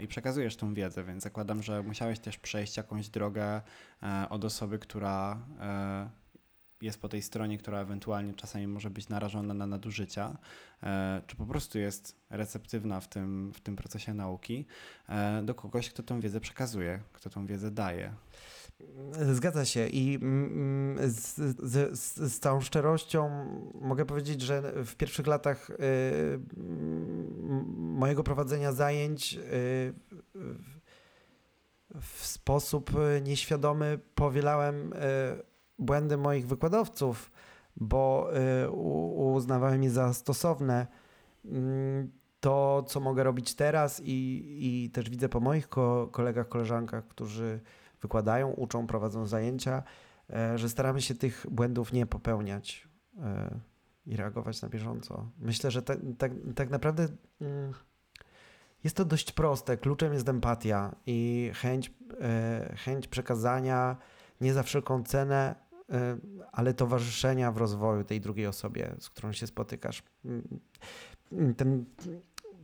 i 0.00 0.06
przekazujesz 0.06 0.56
tą 0.56 0.74
wiedzę, 0.74 1.04
więc 1.04 1.22
zakładam, 1.22 1.62
że 1.62 1.82
musiałeś 1.82 2.18
też 2.18 2.38
przejść 2.38 2.76
jakąś 2.76 3.08
drogę 3.08 3.62
od 4.30 4.44
osoby, 4.44 4.78
która 4.78 5.38
jest 6.86 7.00
po 7.00 7.08
tej 7.08 7.22
stronie, 7.22 7.58
która 7.58 7.80
ewentualnie 7.80 8.34
czasami 8.34 8.66
może 8.66 8.90
być 8.90 9.08
narażona 9.08 9.54
na 9.54 9.66
nadużycia, 9.66 10.38
e, 10.82 11.22
czy 11.26 11.36
po 11.36 11.46
prostu 11.46 11.78
jest 11.78 12.16
receptywna 12.30 13.00
w 13.00 13.08
tym, 13.08 13.52
w 13.52 13.60
tym 13.60 13.76
procesie 13.76 14.14
nauki, 14.14 14.66
e, 15.08 15.42
do 15.42 15.54
kogoś, 15.54 15.90
kto 15.90 16.02
tą 16.02 16.20
wiedzę 16.20 16.40
przekazuje, 16.40 17.00
kto 17.12 17.30
tą 17.30 17.46
wiedzę 17.46 17.70
daje. 17.70 18.12
Zgadza 19.32 19.64
się 19.64 19.86
i 19.86 20.14
mm, 20.14 21.10
z, 21.10 21.36
z, 21.62 21.98
z, 21.98 22.32
z 22.32 22.38
całą 22.40 22.60
szczerością 22.60 23.30
mogę 23.80 24.04
powiedzieć, 24.06 24.42
że 24.42 24.84
w 24.84 24.96
pierwszych 24.96 25.26
latach 25.26 25.70
y, 25.70 25.74
mm, 26.56 27.64
mojego 27.78 28.22
prowadzenia 28.22 28.72
zajęć 28.72 29.34
y, 29.34 29.94
w- 32.00 32.26
sposób 32.26 32.90
y, 33.18 33.22
nieświadomy 33.22 33.98
powielałem 34.14 34.92
błędy 35.78 36.16
moich 36.16 36.46
wykładowców, 36.46 37.30
bo 37.76 38.30
y, 38.64 38.70
uznawałem 39.34 39.82
je 39.82 39.90
za 39.90 40.14
stosowne. 40.14 40.86
Mm, 41.44 42.10
To, 42.40 42.84
co 42.88 43.00
mogę 43.00 43.24
robić 43.24 43.54
teraz 43.54 44.00
i, 44.04 44.44
i 44.60 44.90
też 44.90 45.10
widzę 45.10 45.28
po 45.28 45.40
moich 45.40 45.68
ko- 45.68 46.08
kolegach, 46.12 46.48
koleżankach, 46.48 47.08
którzy 47.08 47.60
wykładają, 48.02 48.50
uczą, 48.50 48.86
prowadzą 48.86 49.26
zajęcia, 49.26 49.82
e, 50.30 50.58
że 50.58 50.68
staramy 50.68 51.00
się 51.02 51.14
tych 51.14 51.46
błędów 51.50 51.92
nie 51.92 52.06
popełniać 52.06 52.88
e, 53.18 53.50
i 54.06 54.16
reagować 54.16 54.62
na 54.62 54.68
bieżąco. 54.68 55.30
Myślę, 55.38 55.70
że 55.70 55.82
tak, 55.82 55.98
tak, 56.18 56.32
tak 56.54 56.70
naprawdę 56.70 57.08
mm, 57.40 57.72
jest 58.84 58.96
to 58.96 59.04
dość 59.04 59.32
proste. 59.32 59.76
Kluczem 59.76 60.12
jest 60.12 60.28
empatia 60.28 60.94
i 61.06 61.50
chęć, 61.54 61.94
e, 62.20 62.74
chęć 62.76 63.08
przekazania 63.08 63.96
nie 64.40 64.52
za 64.52 64.62
wszelką 64.62 65.02
cenę, 65.02 65.54
ale 66.52 66.74
towarzyszenia 66.74 67.52
w 67.52 67.56
rozwoju 67.56 68.04
tej 68.04 68.20
drugiej 68.20 68.46
osobie, 68.46 68.94
z 68.98 69.10
którą 69.10 69.32
się 69.32 69.46
spotykasz. 69.46 70.02
Mm, 70.24 71.54
Ten 71.56 71.84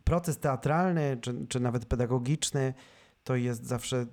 proces 0.05 0.39
teatralny, 0.39 1.19
czy, 1.21 1.47
czy 1.49 1.61
nawet 1.61 1.87
pedagogiczny, 1.87 2.75
to 3.25 3.37
jest 3.37 3.67
zawsze 3.67 4.07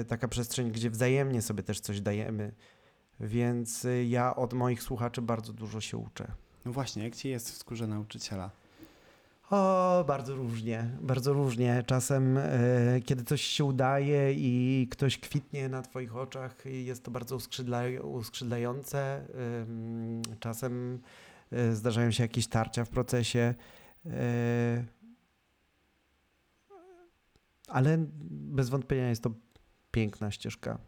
y, 0.00 0.04
taka 0.04 0.28
przestrzeń, 0.28 0.70
gdzie 0.70 0.90
wzajemnie 0.90 1.42
sobie 1.42 1.62
też 1.62 1.80
coś 1.80 2.00
dajemy. 2.00 2.52
Więc 3.20 3.84
y, 3.84 4.04
ja 4.04 4.36
od 4.36 4.52
moich 4.54 4.82
słuchaczy 4.82 5.22
bardzo 5.22 5.52
dużo 5.52 5.80
się 5.80 5.96
uczę. 5.96 6.32
No 6.64 6.72
właśnie, 6.72 7.04
jak 7.04 7.16
ci 7.16 7.28
jest 7.28 7.50
w 7.50 7.56
skórze 7.56 7.86
nauczyciela? 7.86 8.50
O, 9.50 10.04
bardzo 10.06 10.36
różnie, 10.36 10.90
bardzo 11.00 11.32
różnie. 11.32 11.82
Czasem, 11.86 12.36
y, 12.36 13.02
kiedy 13.04 13.24
coś 13.24 13.42
się 13.42 13.64
udaje 13.64 14.32
i 14.32 14.88
ktoś 14.90 15.18
kwitnie 15.18 15.68
na 15.68 15.82
Twoich 15.82 16.16
oczach, 16.16 16.64
jest 16.64 17.04
to 17.04 17.10
bardzo 17.10 17.36
uskrzydla, 17.36 17.82
uskrzydlające. 18.02 19.26
Ym, 19.62 20.22
Czasem 20.40 21.00
y, 21.52 21.76
zdarzają 21.76 22.10
się 22.10 22.22
jakieś 22.24 22.46
tarcia 22.46 22.84
w 22.84 22.88
procesie. 22.88 23.54
y, 24.06 24.10
Ale 27.68 27.98
bez 28.30 28.68
wątpienia 28.68 29.08
jest 29.08 29.22
to 29.22 29.30
piękna 29.90 30.30
ścieżka, 30.30 30.78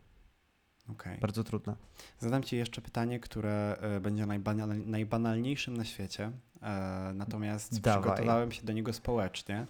Okej. 0.88 1.18
bardzo 1.18 1.44
trudna. 1.44 1.77
Zadam 2.18 2.42
Ci 2.42 2.57
jeszcze 2.57 2.83
pytanie, 2.83 3.20
które 3.20 3.77
e, 3.81 4.01
będzie 4.01 4.27
najbanal, 4.27 4.68
najbanalniejszym 4.87 5.77
na 5.77 5.85
świecie, 5.85 6.31
e, 6.62 7.12
natomiast 7.14 7.81
Dawaj. 7.81 8.03
przygotowałem 8.03 8.53
się 8.53 8.62
do 8.62 8.72
niego 8.72 8.92
społecznie. 8.92 9.66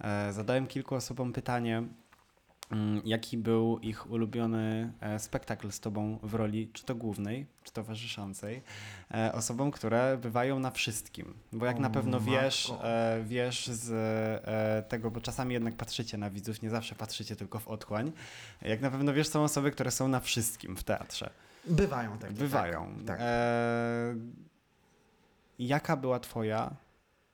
E, 0.00 0.32
zadałem 0.32 0.66
kilku 0.66 0.94
osobom 0.94 1.32
pytanie, 1.32 1.82
Jaki 3.04 3.38
był 3.38 3.78
ich 3.78 4.10
ulubiony 4.10 4.92
e, 5.00 5.18
spektakl 5.18 5.70
z 5.70 5.80
tobą 5.80 6.18
w 6.22 6.34
roli 6.34 6.70
czy 6.72 6.84
to 6.84 6.94
głównej, 6.94 7.46
czy 7.64 7.72
towarzyszącej, 7.72 8.62
e, 9.14 9.32
osobom, 9.32 9.70
które 9.70 10.18
bywają 10.18 10.58
na 10.58 10.70
wszystkim? 10.70 11.34
Bo 11.52 11.66
jak 11.66 11.76
O, 11.76 11.80
na 11.80 11.90
pewno 11.90 12.20
wiesz, 12.20 12.68
matko. 12.70 12.88
e, 12.88 13.22
wiesz 13.24 13.66
z 13.66 13.88
tego, 14.88 15.10
bo 15.10 15.20
czasami 15.20 15.54
jednak 15.54 15.74
patrzycie 15.74 16.18
na 16.18 16.30
widzów, 16.30 16.62
nie 16.62 16.70
zawsze 16.70 16.94
patrzycie 16.94 17.36
tylko 17.36 17.58
w 17.58 17.68
otchłań. 17.68 18.12
Jak 18.62 18.80
na 18.80 18.90
pewno 18.90 19.12
wiesz, 19.12 19.28
są 19.28 19.42
osoby, 19.44 19.70
które 19.70 19.90
są 19.90 20.08
na 20.08 20.20
wszystkim 20.20 20.76
w 20.76 20.84
teatrze. 20.84 21.30
Bywają 21.66 22.18
takie. 22.18 22.34
Bywają. 22.34 22.94
Tak, 22.96 23.06
tak. 23.06 23.18
E, 23.20 24.14
jaka 25.58 25.96
była 25.96 26.20
twoja 26.20 26.70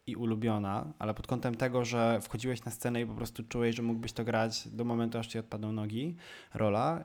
i 0.06 0.16
ulubiona, 0.16 0.92
ale 0.98 1.14
pod 1.14 1.26
kątem 1.26 1.54
tego, 1.54 1.84
że 1.84 2.20
wchodziłeś 2.20 2.64
na 2.64 2.70
scenę 2.70 3.00
i 3.00 3.06
po 3.06 3.14
prostu 3.14 3.42
czułeś, 3.42 3.76
że 3.76 3.82
mógłbyś 3.82 4.12
to 4.12 4.24
grać 4.24 4.68
do 4.68 4.84
momentu, 4.84 5.18
aż 5.18 5.26
ci 5.26 5.38
odpadną 5.38 5.72
nogi, 5.72 6.16
rola. 6.54 7.04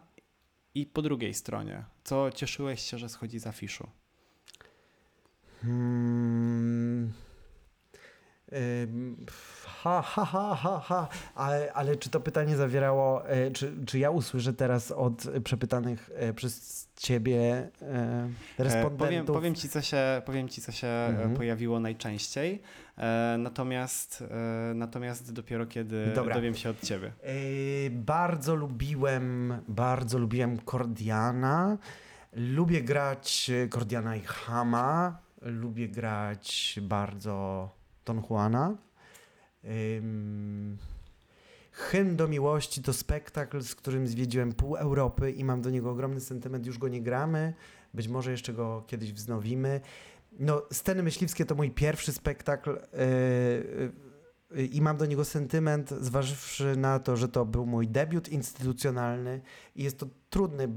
I 0.75 0.85
po 0.85 1.01
drugiej 1.01 1.33
stronie, 1.33 1.83
co 2.03 2.31
cieszyłeś 2.31 2.81
się, 2.81 2.97
że 2.97 3.09
schodzi 3.09 3.39
z 3.39 3.47
afiszu? 3.47 3.87
Hmm. 5.61 7.13
Ha, 9.83 10.01
ha, 10.01 10.25
ha, 10.25 10.55
ha, 10.55 10.79
ha. 10.79 11.07
Ale, 11.35 11.73
ale 11.73 11.95
czy 11.95 12.09
to 12.09 12.19
pytanie 12.19 12.55
zawierało, 12.55 13.27
e, 13.29 13.51
czy, 13.51 13.73
czy 13.85 13.99
ja 13.99 14.09
usłyszę 14.09 14.53
teraz 14.53 14.91
od 14.91 15.23
przepytanych 15.43 16.09
e, 16.15 16.33
przez 16.33 16.87
ciebie 16.95 17.69
e, 17.81 18.29
E, 18.59 18.63
respondentów? 18.63 18.97
powiem, 19.07 19.25
powiem 19.25 19.55
ci, 19.55 19.69
co 19.69 19.81
się, 19.81 20.21
powiem 20.25 20.49
ci, 20.49 20.61
co 20.61 20.71
się 20.71 20.87
e, 20.87 21.07
Mhm. 21.07 21.33
pojawiło 21.33 21.79
najczęściej, 21.79 22.61
e, 22.97 23.35
natomiast, 23.39 24.23
e, 24.71 24.73
natomiast 24.73 25.33
dopiero 25.33 25.65
kiedy 25.65 26.11
Dobra. 26.15 26.35
dowiem 26.35 26.55
się 26.55 26.69
od 26.69 26.81
ciebie. 26.81 27.11
E, 27.23 27.89
bardzo 27.89 28.55
lubiłem, 28.55 29.53
bardzo 29.67 30.17
lubiłem 30.19 30.57
Kordiana. 30.59 31.77
Lubię 32.33 32.81
grać 32.81 33.51
Kordiana 33.69 34.15
i 34.15 34.21
Hama. 34.21 35.17
Lubię 35.41 35.87
grać 35.89 36.79
bardzo 36.81 37.69
Don 38.05 38.21
Juana. 38.29 38.75
Ym, 39.97 40.77
Hymn 41.71 42.15
do 42.15 42.27
miłości 42.27 42.81
to 42.81 42.93
spektakl, 42.93 43.61
z 43.61 43.75
którym 43.75 44.07
zwiedziłem 44.07 44.53
pół 44.53 44.75
Europy 44.75 45.31
i 45.31 45.43
mam 45.43 45.61
do 45.61 45.69
niego 45.69 45.91
ogromny 45.91 46.21
sentyment. 46.21 46.65
Już 46.65 46.77
go 46.77 46.87
nie 46.87 47.01
gramy, 47.01 47.53
być 47.93 48.07
może 48.07 48.31
jeszcze 48.31 48.53
go 48.53 48.83
kiedyś 48.87 49.13
wznowimy. 49.13 49.81
No, 50.39 50.61
Sceny 50.71 51.03
Myśliwskie 51.03 51.45
to 51.45 51.55
mój 51.55 51.71
pierwszy 51.71 52.13
spektakl 52.13 52.69
yy, 52.69 53.91
yy, 54.55 54.65
i 54.65 54.81
mam 54.81 54.97
do 54.97 55.05
niego 55.05 55.25
sentyment, 55.25 55.89
zważywszy 55.89 56.75
na 56.75 56.99
to, 56.99 57.17
że 57.17 57.29
to 57.29 57.45
był 57.45 57.65
mój 57.65 57.87
debiut 57.87 58.29
instytucjonalny 58.29 59.41
i 59.75 59.83
jest 59.83 59.97
to 59.97 60.07
trudny, 60.29 60.67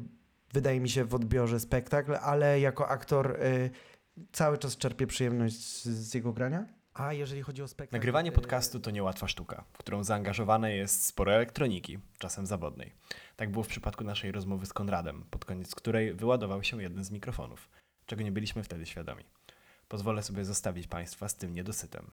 wydaje 0.53 0.81
mi 0.81 0.89
się, 0.89 1.05
w 1.05 1.15
odbiorze 1.15 1.61
spektakl, 1.61 2.15
ale 2.15 2.61
jako 2.61 2.89
aktor 2.89 3.39
yy, 3.41 3.71
cały 4.33 4.59
czas 4.59 4.77
czerpię 4.77 5.07
przyjemność 5.07 5.57
z, 5.57 5.85
z 5.85 6.15
jego 6.15 6.33
grania. 6.33 6.67
A 6.95 7.13
jeżeli 7.13 7.43
chodzi 7.43 7.63
o 7.63 7.69
spektakl... 7.69 7.97
Nagrywanie 7.97 8.31
yy, 8.31 8.35
podcastu 8.35 8.81
to 8.81 8.91
niełatwa 8.91 9.29
sztuka, 9.29 9.65
w 9.73 9.79
którą 9.79 10.05
zaangażowane 10.05 10.77
jest 10.77 11.05
sporo 11.05 11.33
elektroniki, 11.33 11.99
czasem 12.19 12.47
zawodnej. 12.47 12.93
Tak 13.37 13.51
było 13.51 13.65
w 13.65 13.69
przypadku 13.69 14.05
naszej 14.05 14.33
rozmowy 14.33 14.67
z 14.67 14.73
Konradem, 14.73 15.25
pod 15.31 15.45
koniec 15.45 15.75
której 15.75 16.15
wyładował 16.15 16.63
się 16.63 16.83
jeden 16.83 17.05
z 17.05 17.11
mikrofonów, 17.11 17.69
czego 18.07 18.23
nie 18.23 18.33
byliśmy 18.33 18.63
wtedy 18.63 18.87
świadomi. 18.87 19.25
Pozwolę 19.89 20.23
sobie 20.23 20.45
zostawić 20.45 20.87
Państwa 20.87 21.29
z 21.29 21.37
tym 21.37 21.55
niedosytem. 21.55 22.11